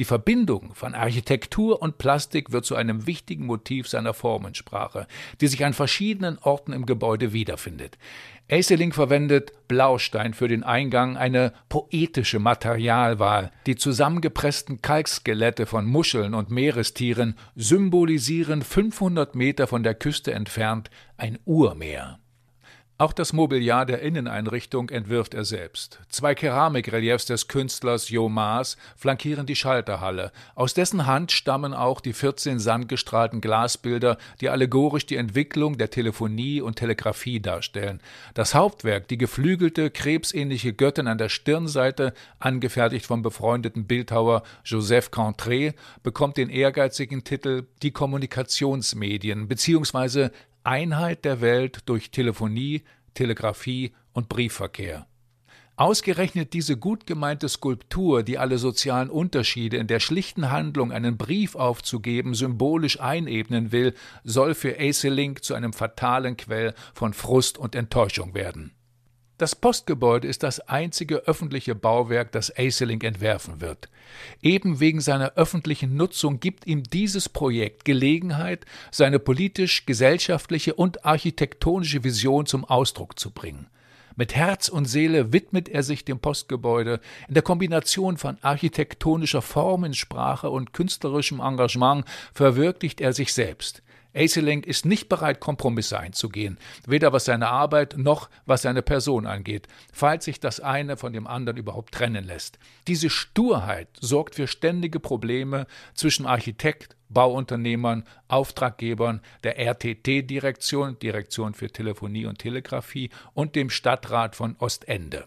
Die 0.00 0.06
Verbindung 0.06 0.74
von 0.74 0.94
Architektur 0.94 1.82
und 1.82 1.98
Plastik 1.98 2.52
wird 2.52 2.64
zu 2.64 2.74
einem 2.74 3.06
wichtigen 3.06 3.44
Motiv 3.44 3.86
seiner 3.86 4.14
Formensprache, 4.14 5.06
die 5.42 5.46
sich 5.46 5.62
an 5.62 5.74
verschiedenen 5.74 6.38
Orten 6.38 6.72
im 6.72 6.86
Gebäude 6.86 7.34
wiederfindet. 7.34 7.98
Aeseling 8.48 8.94
verwendet 8.94 9.52
Blaustein 9.68 10.32
für 10.32 10.48
den 10.48 10.64
Eingang, 10.64 11.18
eine 11.18 11.52
poetische 11.68 12.38
Materialwahl. 12.38 13.52
Die 13.66 13.76
zusammengepressten 13.76 14.80
Kalkskelette 14.80 15.66
von 15.66 15.84
Muscheln 15.84 16.32
und 16.32 16.50
Meerestieren 16.50 17.36
symbolisieren 17.54 18.62
500 18.62 19.34
Meter 19.34 19.66
von 19.66 19.82
der 19.82 19.94
Küste 19.94 20.32
entfernt 20.32 20.90
ein 21.18 21.38
Urmeer. 21.44 22.18
Auch 23.00 23.14
das 23.14 23.32
Mobiliar 23.32 23.86
der 23.86 24.02
Inneneinrichtung 24.02 24.90
entwirft 24.90 25.32
er 25.32 25.46
selbst. 25.46 26.00
Zwei 26.10 26.34
Keramikreliefs 26.34 27.24
des 27.24 27.48
Künstlers 27.48 28.10
Jo 28.10 28.28
Maas 28.28 28.76
flankieren 28.94 29.46
die 29.46 29.56
Schalterhalle. 29.56 30.32
Aus 30.54 30.74
dessen 30.74 31.06
Hand 31.06 31.32
stammen 31.32 31.72
auch 31.72 32.02
die 32.02 32.12
14 32.12 32.58
sandgestrahlten 32.58 33.40
Glasbilder, 33.40 34.18
die 34.42 34.50
allegorisch 34.50 35.06
die 35.06 35.16
Entwicklung 35.16 35.78
der 35.78 35.88
Telefonie 35.88 36.60
und 36.60 36.76
Telegrafie 36.76 37.40
darstellen. 37.40 38.02
Das 38.34 38.54
Hauptwerk, 38.54 39.08
die 39.08 39.16
geflügelte, 39.16 39.90
krebsähnliche 39.90 40.74
Göttin 40.74 41.06
an 41.06 41.16
der 41.16 41.30
Stirnseite, 41.30 42.12
angefertigt 42.38 43.06
vom 43.06 43.22
befreundeten 43.22 43.86
Bildhauer 43.86 44.42
Joseph 44.62 45.08
Cantré, 45.08 45.72
bekommt 46.02 46.36
den 46.36 46.50
ehrgeizigen 46.50 47.24
Titel 47.24 47.66
Die 47.80 47.92
Kommunikationsmedien 47.92 49.48
bzw. 49.48 50.28
Einheit 50.64 51.24
der 51.24 51.40
Welt 51.40 51.80
durch 51.86 52.10
Telefonie, 52.10 52.82
Telegrafie 53.14 53.92
und 54.12 54.28
Briefverkehr. 54.28 55.06
Ausgerechnet 55.76 56.52
diese 56.52 56.76
gut 56.76 57.06
gemeinte 57.06 57.48
Skulptur, 57.48 58.22
die 58.22 58.36
alle 58.36 58.58
sozialen 58.58 59.08
Unterschiede 59.08 59.78
in 59.78 59.86
der 59.86 59.98
schlichten 59.98 60.50
Handlung, 60.50 60.92
einen 60.92 61.16
Brief 61.16 61.54
aufzugeben, 61.54 62.34
symbolisch 62.34 63.00
einebnen 63.00 63.72
will, 63.72 63.94
soll 64.22 64.54
für 64.54 64.78
Aeselink 64.78 65.42
zu 65.42 65.54
einem 65.54 65.72
fatalen 65.72 66.36
Quell 66.36 66.74
von 66.92 67.14
Frust 67.14 67.56
und 67.56 67.74
Enttäuschung 67.74 68.34
werden. 68.34 68.72
Das 69.40 69.56
Postgebäude 69.56 70.28
ist 70.28 70.42
das 70.42 70.60
einzige 70.68 71.26
öffentliche 71.26 71.74
Bauwerk, 71.74 72.30
das 72.30 72.54
Aeseling 72.58 73.00
entwerfen 73.00 73.62
wird. 73.62 73.88
Eben 74.42 74.80
wegen 74.80 75.00
seiner 75.00 75.32
öffentlichen 75.36 75.96
Nutzung 75.96 76.40
gibt 76.40 76.66
ihm 76.66 76.82
dieses 76.82 77.30
Projekt 77.30 77.86
Gelegenheit, 77.86 78.66
seine 78.90 79.18
politisch, 79.18 79.86
gesellschaftliche 79.86 80.74
und 80.74 81.06
architektonische 81.06 82.04
Vision 82.04 82.44
zum 82.44 82.66
Ausdruck 82.66 83.18
zu 83.18 83.30
bringen. 83.30 83.68
Mit 84.14 84.36
Herz 84.36 84.68
und 84.68 84.84
Seele 84.84 85.32
widmet 85.32 85.70
er 85.70 85.84
sich 85.84 86.04
dem 86.04 86.18
Postgebäude 86.18 87.00
in 87.26 87.32
der 87.32 87.42
Kombination 87.42 88.18
von 88.18 88.36
architektonischer 88.42 89.40
Formensprache 89.40 90.50
und 90.50 90.74
künstlerischem 90.74 91.40
Engagement 91.40 92.04
verwirklicht 92.34 93.00
er 93.00 93.14
sich 93.14 93.32
selbst. 93.32 93.82
Aeseling 94.12 94.64
ist 94.64 94.86
nicht 94.86 95.08
bereit, 95.08 95.40
Kompromisse 95.40 95.98
einzugehen, 95.98 96.58
weder 96.86 97.12
was 97.12 97.26
seine 97.26 97.48
Arbeit 97.48 97.96
noch 97.96 98.28
was 98.44 98.62
seine 98.62 98.82
Person 98.82 99.26
angeht, 99.26 99.68
falls 99.92 100.24
sich 100.24 100.40
das 100.40 100.60
eine 100.60 100.96
von 100.96 101.12
dem 101.12 101.26
anderen 101.26 101.58
überhaupt 101.58 101.94
trennen 101.94 102.24
lässt. 102.24 102.58
Diese 102.88 103.10
Sturheit 103.10 103.88
sorgt 104.00 104.34
für 104.34 104.48
ständige 104.48 104.98
Probleme 104.98 105.66
zwischen 105.94 106.26
Architekt, 106.26 106.96
Bauunternehmern, 107.08 108.04
Auftraggebern, 108.28 109.20
der 109.44 109.58
RTT-Direktion, 109.58 110.98
Direktion 110.98 111.54
für 111.54 111.70
Telefonie 111.70 112.26
und 112.26 112.38
Telegrafie 112.38 113.10
und 113.34 113.56
dem 113.56 113.70
Stadtrat 113.70 114.36
von 114.36 114.56
Ostende. 114.58 115.26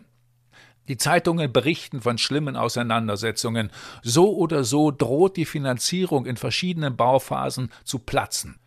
Die 0.89 0.97
Zeitungen 0.97 1.51
berichten 1.53 2.01
von 2.01 2.17
schlimmen 2.17 2.57
Auseinandersetzungen. 2.57 3.71
So 4.01 4.35
oder 4.35 4.65
so 4.65 4.91
droht 4.91 5.37
die 5.37 5.45
Finanzierung 5.45 6.25
in 6.25 6.35
verschiedenen 6.35 6.97
Bauphasen 6.97 7.71
zu 7.85 7.99
platzen. 7.99 8.59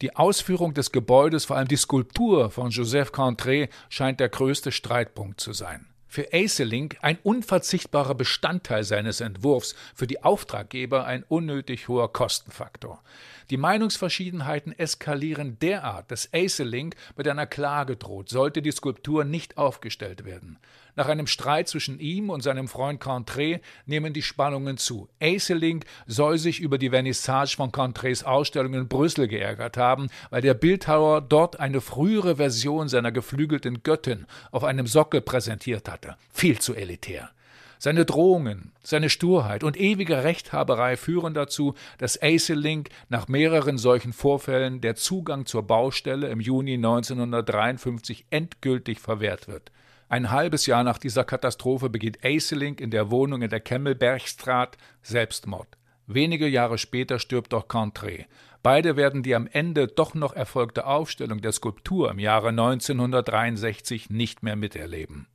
Die 0.00 0.14
Ausführung 0.14 0.74
des 0.74 0.92
Gebäudes, 0.92 1.44
vor 1.44 1.56
allem 1.56 1.66
die 1.66 1.76
Skulptur 1.76 2.50
von 2.50 2.70
Joseph 2.70 3.10
Contré, 3.10 3.68
scheint 3.88 4.20
der 4.20 4.28
größte 4.28 4.70
Streitpunkt 4.70 5.40
zu 5.40 5.52
sein. 5.52 5.86
Für 6.06 6.32
Aeseling 6.32 6.94
ein 7.02 7.18
unverzichtbarer 7.22 8.14
Bestandteil 8.14 8.84
seines 8.84 9.20
Entwurfs, 9.20 9.74
für 9.94 10.06
die 10.06 10.22
Auftraggeber 10.22 11.04
ein 11.04 11.24
unnötig 11.28 11.88
hoher 11.88 12.12
Kostenfaktor. 12.12 13.02
Die 13.50 13.56
Meinungsverschiedenheiten 13.56 14.78
eskalieren 14.78 15.58
derart, 15.58 16.10
dass 16.10 16.32
Aeseling 16.32 16.94
mit 17.16 17.26
einer 17.26 17.46
Klage 17.46 17.96
droht, 17.96 18.28
sollte 18.28 18.62
die 18.62 18.70
Skulptur 18.72 19.24
nicht 19.24 19.58
aufgestellt 19.58 20.24
werden. 20.24 20.58
Nach 20.98 21.06
einem 21.06 21.28
Streit 21.28 21.68
zwischen 21.68 22.00
ihm 22.00 22.28
und 22.28 22.42
seinem 22.42 22.66
Freund 22.66 23.00
Contré 23.00 23.60
nehmen 23.86 24.12
die 24.12 24.22
Spannungen 24.22 24.78
zu. 24.78 25.08
Aeseling 25.20 25.84
soll 26.08 26.38
sich 26.38 26.58
über 26.58 26.76
die 26.76 26.90
Vernissage 26.90 27.54
von 27.54 27.70
Contrés 27.70 28.24
Ausstellung 28.24 28.74
in 28.74 28.88
Brüssel 28.88 29.28
geärgert 29.28 29.76
haben, 29.76 30.08
weil 30.30 30.42
der 30.42 30.54
Bildhauer 30.54 31.20
dort 31.20 31.60
eine 31.60 31.80
frühere 31.80 32.34
Version 32.34 32.88
seiner 32.88 33.12
geflügelten 33.12 33.84
Göttin 33.84 34.26
auf 34.50 34.64
einem 34.64 34.88
Sockel 34.88 35.20
präsentiert 35.20 35.88
hatte. 35.88 36.16
Viel 36.32 36.58
zu 36.58 36.74
elitär. 36.74 37.30
Seine 37.78 38.04
Drohungen, 38.04 38.72
seine 38.82 39.08
Sturheit 39.08 39.62
und 39.62 39.78
ewige 39.78 40.24
Rechthaberei 40.24 40.96
führen 40.96 41.32
dazu, 41.32 41.74
dass 41.98 42.20
Aeseling 42.20 42.88
nach 43.08 43.28
mehreren 43.28 43.78
solchen 43.78 44.12
Vorfällen 44.12 44.80
der 44.80 44.96
Zugang 44.96 45.46
zur 45.46 45.62
Baustelle 45.62 46.26
im 46.26 46.40
Juni 46.40 46.74
1953 46.74 48.24
endgültig 48.30 48.98
verwehrt 48.98 49.46
wird. 49.46 49.70
Ein 50.10 50.30
halbes 50.30 50.64
Jahr 50.64 50.84
nach 50.84 50.96
dieser 50.96 51.24
Katastrophe 51.24 51.90
begeht 51.90 52.24
Aeseling 52.24 52.78
in 52.78 52.90
der 52.90 53.10
Wohnung 53.10 53.42
in 53.42 53.50
der 53.50 53.60
Kemmelbergstraat 53.60 54.78
Selbstmord. 55.02 55.68
Wenige 56.06 56.48
Jahre 56.48 56.78
später 56.78 57.18
stirbt 57.18 57.52
auch 57.52 57.68
Contré. 57.68 58.24
Beide 58.62 58.96
werden 58.96 59.22
die 59.22 59.34
am 59.34 59.46
Ende 59.46 59.86
doch 59.86 60.14
noch 60.14 60.32
erfolgte 60.32 60.86
Aufstellung 60.86 61.42
der 61.42 61.52
Skulptur 61.52 62.10
im 62.10 62.18
Jahre 62.18 62.48
1963 62.48 64.08
nicht 64.08 64.42
mehr 64.42 64.56
miterleben. 64.56 65.28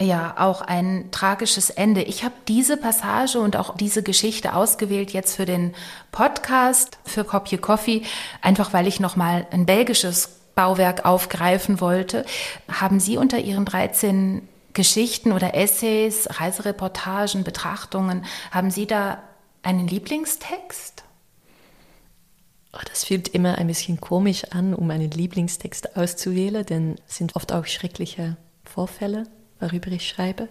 Ja, 0.00 0.34
auch 0.38 0.60
ein 0.60 1.10
tragisches 1.12 1.70
Ende. 1.70 2.02
Ich 2.02 2.24
habe 2.24 2.34
diese 2.48 2.76
Passage 2.76 3.38
und 3.38 3.56
auch 3.56 3.76
diese 3.76 4.02
Geschichte 4.02 4.54
ausgewählt 4.54 5.12
jetzt 5.12 5.36
für 5.36 5.44
den 5.44 5.74
Podcast 6.10 6.98
für 7.04 7.24
Kopje 7.24 7.58
Coffee, 7.58 8.02
einfach 8.40 8.72
weil 8.72 8.88
ich 8.88 8.98
noch 8.98 9.16
mal 9.16 9.46
ein 9.50 9.66
belgisches 9.66 10.37
Bauwerk 10.58 11.04
aufgreifen 11.04 11.80
wollte. 11.80 12.26
Haben 12.70 13.00
Sie 13.00 13.16
unter 13.16 13.38
Ihren 13.38 13.64
13 13.64 14.42
Geschichten 14.72 15.32
oder 15.32 15.54
Essays, 15.54 16.28
Reisereportagen, 16.30 17.44
Betrachtungen, 17.44 18.24
haben 18.50 18.70
Sie 18.70 18.86
da 18.86 19.22
einen 19.62 19.88
Lieblingstext? 19.88 21.04
Oh, 22.72 22.80
das 22.88 23.04
fühlt 23.04 23.28
immer 23.28 23.56
ein 23.56 23.66
bisschen 23.66 24.00
komisch 24.00 24.44
an, 24.50 24.74
um 24.74 24.90
einen 24.90 25.10
Lieblingstext 25.10 25.96
auszuwählen, 25.96 26.66
denn 26.66 26.96
es 27.08 27.16
sind 27.16 27.34
oft 27.34 27.52
auch 27.52 27.66
schreckliche 27.66 28.36
Vorfälle 28.64 29.24
worüber 29.60 29.90
ich 29.90 30.08
schreibe. 30.08 30.48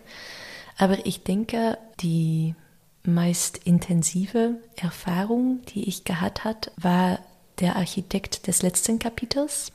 Aber 0.77 1.05
ich 1.05 1.23
denke, 1.23 1.77
die 1.99 2.55
meist 3.03 3.57
intensive 3.57 4.55
Erfahrung, 4.75 5.61
die 5.69 5.87
ich 5.87 6.03
gehabt 6.03 6.43
hat, 6.43 6.71
war 6.77 7.19
der 7.59 7.75
Architekt 7.77 8.47
des 8.47 8.61
letzten 8.61 8.99
Kapitels. 8.99 9.71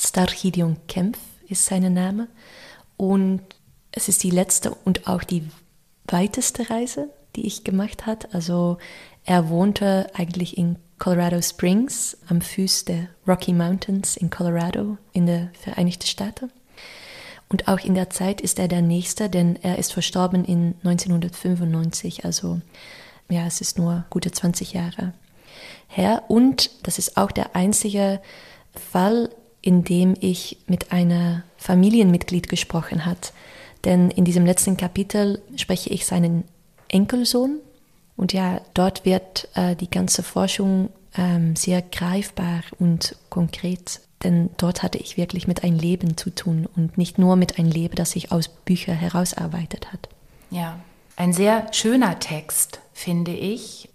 Starchidion 0.00 0.76
Kempf 0.88 1.18
ist 1.48 1.66
sein 1.66 1.92
Name. 1.92 2.28
Und 2.96 3.42
es 3.92 4.08
ist 4.08 4.22
die 4.22 4.30
letzte 4.30 4.74
und 4.84 5.06
auch 5.06 5.24
die 5.24 5.44
weiteste 6.06 6.70
Reise, 6.70 7.10
die 7.36 7.46
ich 7.46 7.64
gemacht 7.64 8.06
habe. 8.06 8.28
Also 8.32 8.78
er 9.24 9.48
wohnte 9.48 10.10
eigentlich 10.14 10.56
in 10.56 10.76
Colorado 10.98 11.40
Springs 11.40 12.16
am 12.28 12.40
Fuß 12.40 12.84
der 12.84 13.08
Rocky 13.26 13.52
Mountains 13.52 14.16
in 14.16 14.30
Colorado 14.30 14.98
in 15.12 15.26
den 15.26 15.50
Vereinigten 15.54 16.06
Staaten. 16.06 16.50
Und 17.48 17.68
auch 17.68 17.80
in 17.80 17.94
der 17.94 18.10
Zeit 18.10 18.40
ist 18.40 18.58
er 18.58 18.68
der 18.68 18.82
Nächste, 18.82 19.28
denn 19.28 19.56
er 19.56 19.78
ist 19.78 19.92
verstorben 19.92 20.44
in 20.44 20.76
1995, 20.84 22.24
also 22.24 22.60
ja, 23.28 23.46
es 23.46 23.60
ist 23.60 23.76
nur 23.76 24.04
gute 24.10 24.30
20 24.30 24.72
Jahre 24.72 25.14
her. 25.88 26.24
Und 26.28 26.70
das 26.86 26.98
ist 26.98 27.16
auch 27.16 27.32
der 27.32 27.56
einzige 27.56 28.20
Fall, 28.74 29.30
in 29.62 29.84
dem 29.84 30.14
ich 30.20 30.58
mit 30.66 30.92
einer 30.92 31.44
Familienmitglied 31.56 32.48
gesprochen 32.48 33.06
hat. 33.06 33.32
Denn 33.84 34.10
in 34.10 34.24
diesem 34.24 34.46
letzten 34.46 34.76
Kapitel 34.76 35.40
spreche 35.56 35.90
ich 35.90 36.06
seinen 36.06 36.44
Enkelsohn. 36.88 37.58
Und 38.16 38.32
ja, 38.32 38.60
dort 38.74 39.04
wird 39.04 39.48
äh, 39.54 39.76
die 39.76 39.90
ganze 39.90 40.22
Forschung 40.22 40.90
ähm, 41.16 41.56
sehr 41.56 41.82
greifbar 41.82 42.62
und 42.78 43.16
konkret 43.30 44.00
denn 44.22 44.50
dort 44.58 44.82
hatte 44.82 44.98
ich 44.98 45.16
wirklich 45.16 45.46
mit 45.48 45.64
einem 45.64 45.78
Leben 45.78 46.16
zu 46.16 46.30
tun 46.30 46.68
und 46.76 46.98
nicht 46.98 47.18
nur 47.18 47.36
mit 47.36 47.58
einem 47.58 47.70
Leben, 47.70 47.94
das 47.94 48.12
sich 48.12 48.32
aus 48.32 48.48
Büchern 48.48 48.96
herausarbeitet 48.96 49.92
hat. 49.92 50.08
Ja, 50.50 50.78
ein 51.16 51.32
sehr 51.32 51.72
schöner 51.72 52.18
Text, 52.18 52.80
finde 52.92 53.32
ich. 53.32 53.88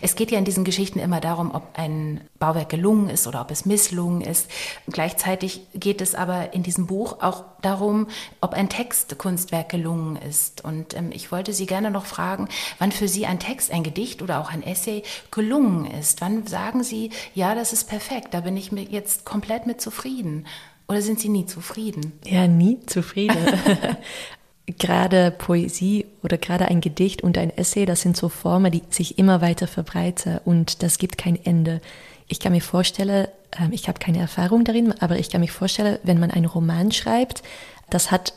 Es 0.00 0.14
geht 0.14 0.30
ja 0.30 0.38
in 0.38 0.44
diesen 0.44 0.64
Geschichten 0.64 0.98
immer 0.98 1.20
darum, 1.20 1.54
ob 1.54 1.78
ein 1.78 2.20
Bauwerk 2.38 2.68
gelungen 2.68 3.08
ist 3.08 3.26
oder 3.26 3.40
ob 3.40 3.50
es 3.50 3.66
misslungen 3.66 4.20
ist. 4.20 4.50
Gleichzeitig 4.88 5.62
geht 5.74 6.00
es 6.00 6.14
aber 6.14 6.52
in 6.52 6.62
diesem 6.62 6.86
Buch 6.86 7.18
auch 7.20 7.44
darum, 7.62 8.06
ob 8.40 8.54
ein 8.54 8.68
Textkunstwerk 8.68 9.68
gelungen 9.68 10.16
ist. 10.16 10.64
Und 10.64 10.96
ähm, 10.96 11.10
ich 11.12 11.32
wollte 11.32 11.52
Sie 11.52 11.66
gerne 11.66 11.90
noch 11.90 12.06
fragen, 12.06 12.48
wann 12.78 12.92
für 12.92 13.08
Sie 13.08 13.26
ein 13.26 13.38
Text, 13.38 13.70
ein 13.70 13.82
Gedicht 13.82 14.22
oder 14.22 14.40
auch 14.40 14.50
ein 14.50 14.62
Essay 14.62 15.02
gelungen 15.30 15.86
ist. 15.86 16.20
Wann 16.20 16.46
sagen 16.46 16.82
Sie, 16.82 17.10
ja, 17.34 17.54
das 17.54 17.72
ist 17.72 17.88
perfekt, 17.88 18.28
da 18.32 18.40
bin 18.40 18.56
ich 18.56 18.72
mir 18.72 18.82
jetzt 18.82 19.24
komplett 19.24 19.66
mit 19.66 19.80
zufrieden. 19.80 20.46
Oder 20.88 21.02
sind 21.02 21.20
Sie 21.20 21.28
nie 21.28 21.46
zufrieden? 21.46 22.18
Ja, 22.24 22.48
nie 22.48 22.80
zufrieden. 22.86 23.36
gerade 24.78 25.30
Poesie 25.30 26.06
oder 26.22 26.38
gerade 26.38 26.66
ein 26.66 26.80
Gedicht 26.80 27.22
und 27.22 27.38
ein 27.38 27.56
Essay, 27.56 27.86
das 27.86 28.00
sind 28.00 28.16
so 28.16 28.28
Formen, 28.28 28.72
die 28.72 28.82
sich 28.90 29.18
immer 29.18 29.40
weiter 29.40 29.66
verbreiten 29.66 30.38
und 30.44 30.82
das 30.82 30.98
gibt 30.98 31.18
kein 31.18 31.36
Ende. 31.44 31.80
Ich 32.28 32.40
kann 32.40 32.52
mir 32.52 32.62
vorstellen, 32.62 33.28
ähm, 33.58 33.72
ich 33.72 33.88
habe 33.88 33.98
keine 33.98 34.18
Erfahrung 34.18 34.64
darin, 34.64 34.94
aber 35.00 35.18
ich 35.18 35.30
kann 35.30 35.40
mir 35.40 35.48
vorstellen, 35.48 35.98
wenn 36.02 36.20
man 36.20 36.30
einen 36.30 36.46
Roman 36.46 36.92
schreibt, 36.92 37.42
das 37.90 38.10
hat 38.10 38.34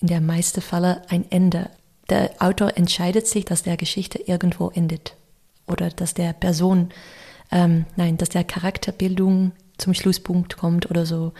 in 0.00 0.08
der 0.08 0.20
meisten 0.20 0.60
Fälle 0.60 1.02
ein 1.08 1.24
Ende. 1.30 1.70
Der 2.08 2.30
Autor 2.38 2.76
entscheidet 2.76 3.26
sich, 3.26 3.44
dass 3.44 3.62
der 3.62 3.76
Geschichte 3.76 4.18
irgendwo 4.18 4.70
endet 4.70 5.14
oder 5.66 5.90
dass 5.90 6.14
der 6.14 6.32
Person, 6.32 6.90
ähm, 7.50 7.84
nein, 7.96 8.16
dass 8.16 8.30
der 8.30 8.44
Charakterbildung 8.44 9.52
zum 9.76 9.94
Schlusspunkt 9.94 10.56
kommt 10.56 10.90
oder 10.90 11.06
so 11.06 11.32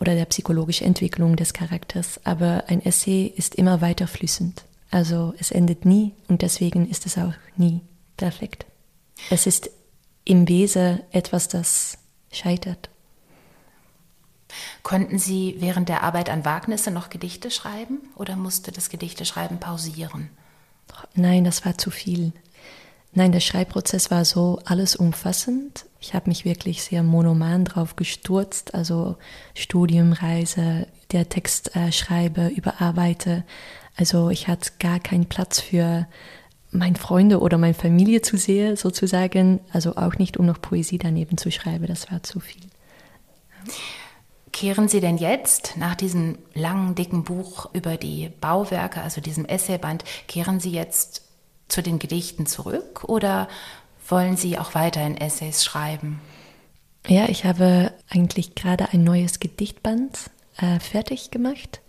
oder 0.00 0.14
der 0.14 0.24
psychologischen 0.24 0.86
Entwicklung 0.86 1.36
des 1.36 1.52
Charakters. 1.52 2.20
Aber 2.24 2.64
ein 2.68 2.84
Essay 2.84 3.26
ist 3.26 3.54
immer 3.54 3.80
weiter 3.80 4.06
flüssend. 4.06 4.64
Also 4.90 5.34
es 5.38 5.50
endet 5.50 5.84
nie 5.84 6.14
und 6.26 6.42
deswegen 6.42 6.88
ist 6.88 7.06
es 7.06 7.16
auch 7.16 7.34
nie 7.56 7.80
perfekt. 8.16 8.66
Es 9.28 9.46
ist 9.46 9.70
im 10.24 10.48
Wesen 10.48 11.00
etwas, 11.12 11.48
das 11.48 11.98
scheitert. 12.32 12.88
Konnten 14.82 15.18
Sie 15.18 15.56
während 15.58 15.88
der 15.88 16.02
Arbeit 16.02 16.28
an 16.28 16.44
Wagnisse 16.44 16.90
noch 16.90 17.10
Gedichte 17.10 17.50
schreiben 17.50 17.98
oder 18.16 18.34
musste 18.34 18.72
das 18.72 18.88
Gedichteschreiben 18.88 19.60
pausieren? 19.60 20.30
Nein, 21.14 21.44
das 21.44 21.64
war 21.64 21.78
zu 21.78 21.90
viel. 21.90 22.32
Nein, 23.12 23.32
der 23.32 23.40
Schreibprozess 23.40 24.10
war 24.10 24.24
so 24.24 24.60
alles 24.64 24.96
umfassend. 24.96 25.84
Ich 26.00 26.14
habe 26.14 26.30
mich 26.30 26.44
wirklich 26.44 26.82
sehr 26.82 27.02
monoman 27.02 27.64
drauf 27.64 27.94
gestürzt, 27.94 28.74
also 28.74 29.16
Studiumreise, 29.54 30.86
der 31.12 31.28
Text 31.28 31.76
äh, 31.76 31.92
schreibe, 31.92 32.48
überarbeite. 32.48 33.44
Also 33.96 34.30
ich 34.30 34.48
hatte 34.48 34.70
gar 34.78 34.98
keinen 34.98 35.26
Platz 35.26 35.60
für 35.60 36.06
meine 36.70 36.96
Freunde 36.96 37.40
oder 37.40 37.58
meine 37.58 37.74
Familie 37.74 38.22
zu 38.22 38.38
sehen, 38.38 38.76
sozusagen. 38.76 39.60
Also 39.72 39.96
auch 39.96 40.14
nicht, 40.16 40.38
um 40.38 40.46
noch 40.46 40.60
Poesie 40.60 40.98
daneben 40.98 41.36
zu 41.36 41.50
schreiben, 41.50 41.86
das 41.86 42.10
war 42.10 42.22
zu 42.22 42.40
viel. 42.40 42.62
Kehren 44.52 44.88
Sie 44.88 45.00
denn 45.00 45.18
jetzt 45.18 45.76
nach 45.76 45.94
diesem 45.94 46.38
langen, 46.54 46.94
dicken 46.94 47.24
Buch 47.24 47.68
über 47.72 47.96
die 47.96 48.30
Bauwerke, 48.40 49.02
also 49.02 49.20
diesem 49.20 49.44
Essayband, 49.44 50.04
kehren 50.28 50.60
Sie 50.60 50.70
jetzt 50.70 51.22
zu 51.68 51.82
den 51.82 51.98
Gedichten 51.98 52.46
zurück 52.46 53.04
oder 53.04 53.48
wollen 54.08 54.36
Sie 54.36 54.58
auch 54.58 54.74
weiterhin 54.74 55.16
Essays 55.16 55.64
schreiben? 55.64 56.20
Ja, 57.06 57.28
ich 57.28 57.44
habe 57.44 57.92
eigentlich 58.08 58.54
gerade 58.54 58.92
ein 58.92 59.04
neues 59.04 59.40
Gedichtband 59.40 60.30
äh, 60.58 60.78
fertig 60.80 61.30
gemacht 61.30 61.80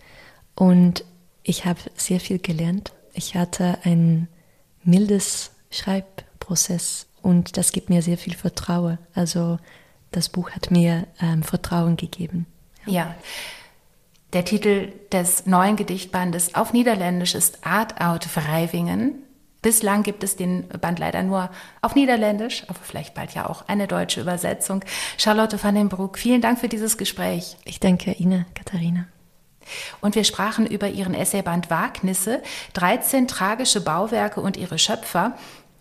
und 0.54 1.04
ich 1.42 1.64
habe 1.64 1.80
sehr 1.96 2.20
viel 2.20 2.38
gelernt. 2.38 2.92
Ich 3.12 3.34
hatte 3.34 3.78
ein 3.84 4.28
mildes 4.84 5.50
Schreibprozess 5.70 7.06
und 7.20 7.56
das 7.56 7.72
gibt 7.72 7.90
mir 7.90 8.02
sehr 8.02 8.18
viel 8.18 8.34
Vertrauen. 8.34 8.98
Also 9.14 9.58
das 10.10 10.28
Buch 10.28 10.50
hat 10.50 10.70
mir 10.70 11.06
ähm, 11.20 11.42
Vertrauen 11.42 11.96
gegeben. 11.96 12.46
Ja. 12.86 12.92
ja. 12.92 13.14
Der 14.32 14.44
Titel 14.44 14.92
des 15.10 15.46
neuen 15.46 15.76
Gedichtbandes 15.76 16.54
auf 16.54 16.72
Niederländisch 16.72 17.34
ist 17.34 17.66
Art 17.66 18.00
out 18.00 18.24
Vrijvingen. 18.24 19.14
Bislang 19.62 20.02
gibt 20.02 20.24
es 20.24 20.34
den 20.34 20.68
Band 20.80 20.98
leider 20.98 21.22
nur 21.22 21.48
auf 21.80 21.94
Niederländisch, 21.94 22.64
aber 22.66 22.80
vielleicht 22.82 23.14
bald 23.14 23.32
ja 23.34 23.48
auch 23.48 23.68
eine 23.68 23.86
deutsche 23.86 24.20
Übersetzung. 24.20 24.84
Charlotte 25.16 25.62
van 25.62 25.76
den 25.76 25.88
Broek, 25.88 26.18
vielen 26.18 26.40
Dank 26.40 26.58
für 26.58 26.68
dieses 26.68 26.98
Gespräch. 26.98 27.56
Ich 27.64 27.78
danke 27.78 28.12
Ihnen, 28.12 28.44
Katharina. 28.54 29.06
Und 30.00 30.16
wir 30.16 30.24
sprachen 30.24 30.66
über 30.66 30.88
Ihren 30.88 31.14
Essayband 31.14 31.70
Wagnisse, 31.70 32.42
13 32.74 33.28
tragische 33.28 33.80
Bauwerke 33.80 34.40
und 34.40 34.56
ihre 34.56 34.78
Schöpfer, 34.78 35.36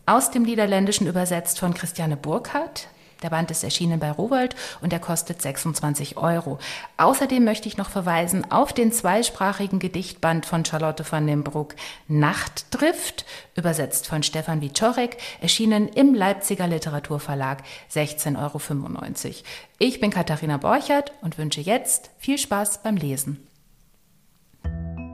aus 0.05 0.29
dem 0.29 0.43
Niederländischen 0.43 1.07
übersetzt 1.07 1.59
von 1.59 1.73
Christiane 1.73 2.17
Burkhardt, 2.17 2.87
der 3.21 3.29
Band 3.29 3.51
ist 3.51 3.63
erschienen 3.63 3.99
bei 3.99 4.11
Rowold 4.11 4.55
und 4.81 4.93
er 4.93 4.99
kostet 4.99 5.41
26 5.41 6.17
Euro. 6.17 6.59
Außerdem 6.97 7.43
möchte 7.43 7.67
ich 7.67 7.77
noch 7.77 7.89
verweisen 7.89 8.51
auf 8.51 8.73
den 8.73 8.91
zweisprachigen 8.91 9.79
Gedichtband 9.79 10.45
von 10.45 10.65
Charlotte 10.65 11.05
van 11.09 11.27
den 11.27 11.43
Broek 11.43 11.75
Nachtdrift, 12.07 13.25
übersetzt 13.55 14.07
von 14.07 14.23
Stefan 14.23 14.61
Wiczorek, 14.61 15.17
erschienen 15.41 15.87
im 15.87 16.13
Leipziger 16.13 16.67
Literaturverlag 16.67 17.63
16,95 17.91 18.37
Euro. 18.37 19.35
Ich 19.79 19.99
bin 19.99 20.11
Katharina 20.11 20.57
Borchert 20.57 21.11
und 21.21 21.37
wünsche 21.37 21.61
jetzt 21.61 22.11
viel 22.17 22.37
Spaß 22.37 22.83
beim 22.83 22.97
Lesen. 22.97 23.47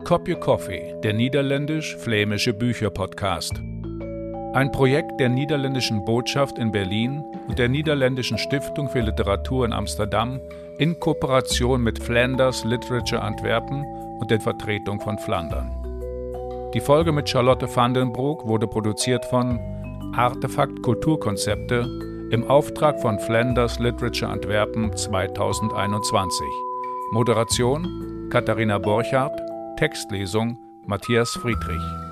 Kopje 0.03 0.39
Coffee, 0.39 0.95
der 1.03 1.11
niederländisch-flämische 1.11 2.53
Bücherpodcast. 2.53 3.61
Ein 4.57 4.71
Projekt 4.71 5.19
der 5.19 5.29
niederländischen 5.29 6.03
Botschaft 6.03 6.57
in 6.57 6.71
Berlin 6.71 7.23
und 7.47 7.59
der 7.59 7.69
Niederländischen 7.69 8.39
Stiftung 8.39 8.89
für 8.89 9.01
Literatur 9.01 9.63
in 9.63 9.71
Amsterdam 9.71 10.41
in 10.79 10.99
Kooperation 10.99 11.83
mit 11.83 12.01
Flanders 12.01 12.63
Literature 12.63 13.21
Antwerpen 13.21 13.85
und 14.19 14.31
der 14.31 14.41
Vertretung 14.41 14.99
von 14.99 15.19
Flandern. 15.19 15.69
Die 16.73 16.79
Folge 16.79 17.11
mit 17.11 17.29
Charlotte 17.29 17.67
van 17.75 17.93
den 17.93 18.11
Broek 18.11 18.47
wurde 18.47 18.65
produziert 18.65 19.23
von 19.25 19.59
Artefakt 20.15 20.81
Kulturkonzepte 20.81 21.85
im 22.31 22.43
Auftrag 22.49 22.99
von 22.99 23.19
Flanders 23.19 23.77
Literature 23.77 24.31
Antwerpen 24.31 24.91
2021. 24.97 26.47
Moderation 27.11 28.27
Katharina 28.31 28.79
Borchardt, 28.79 29.39
Textlesung 29.77 30.57
Matthias 30.87 31.29
Friedrich. 31.43 32.06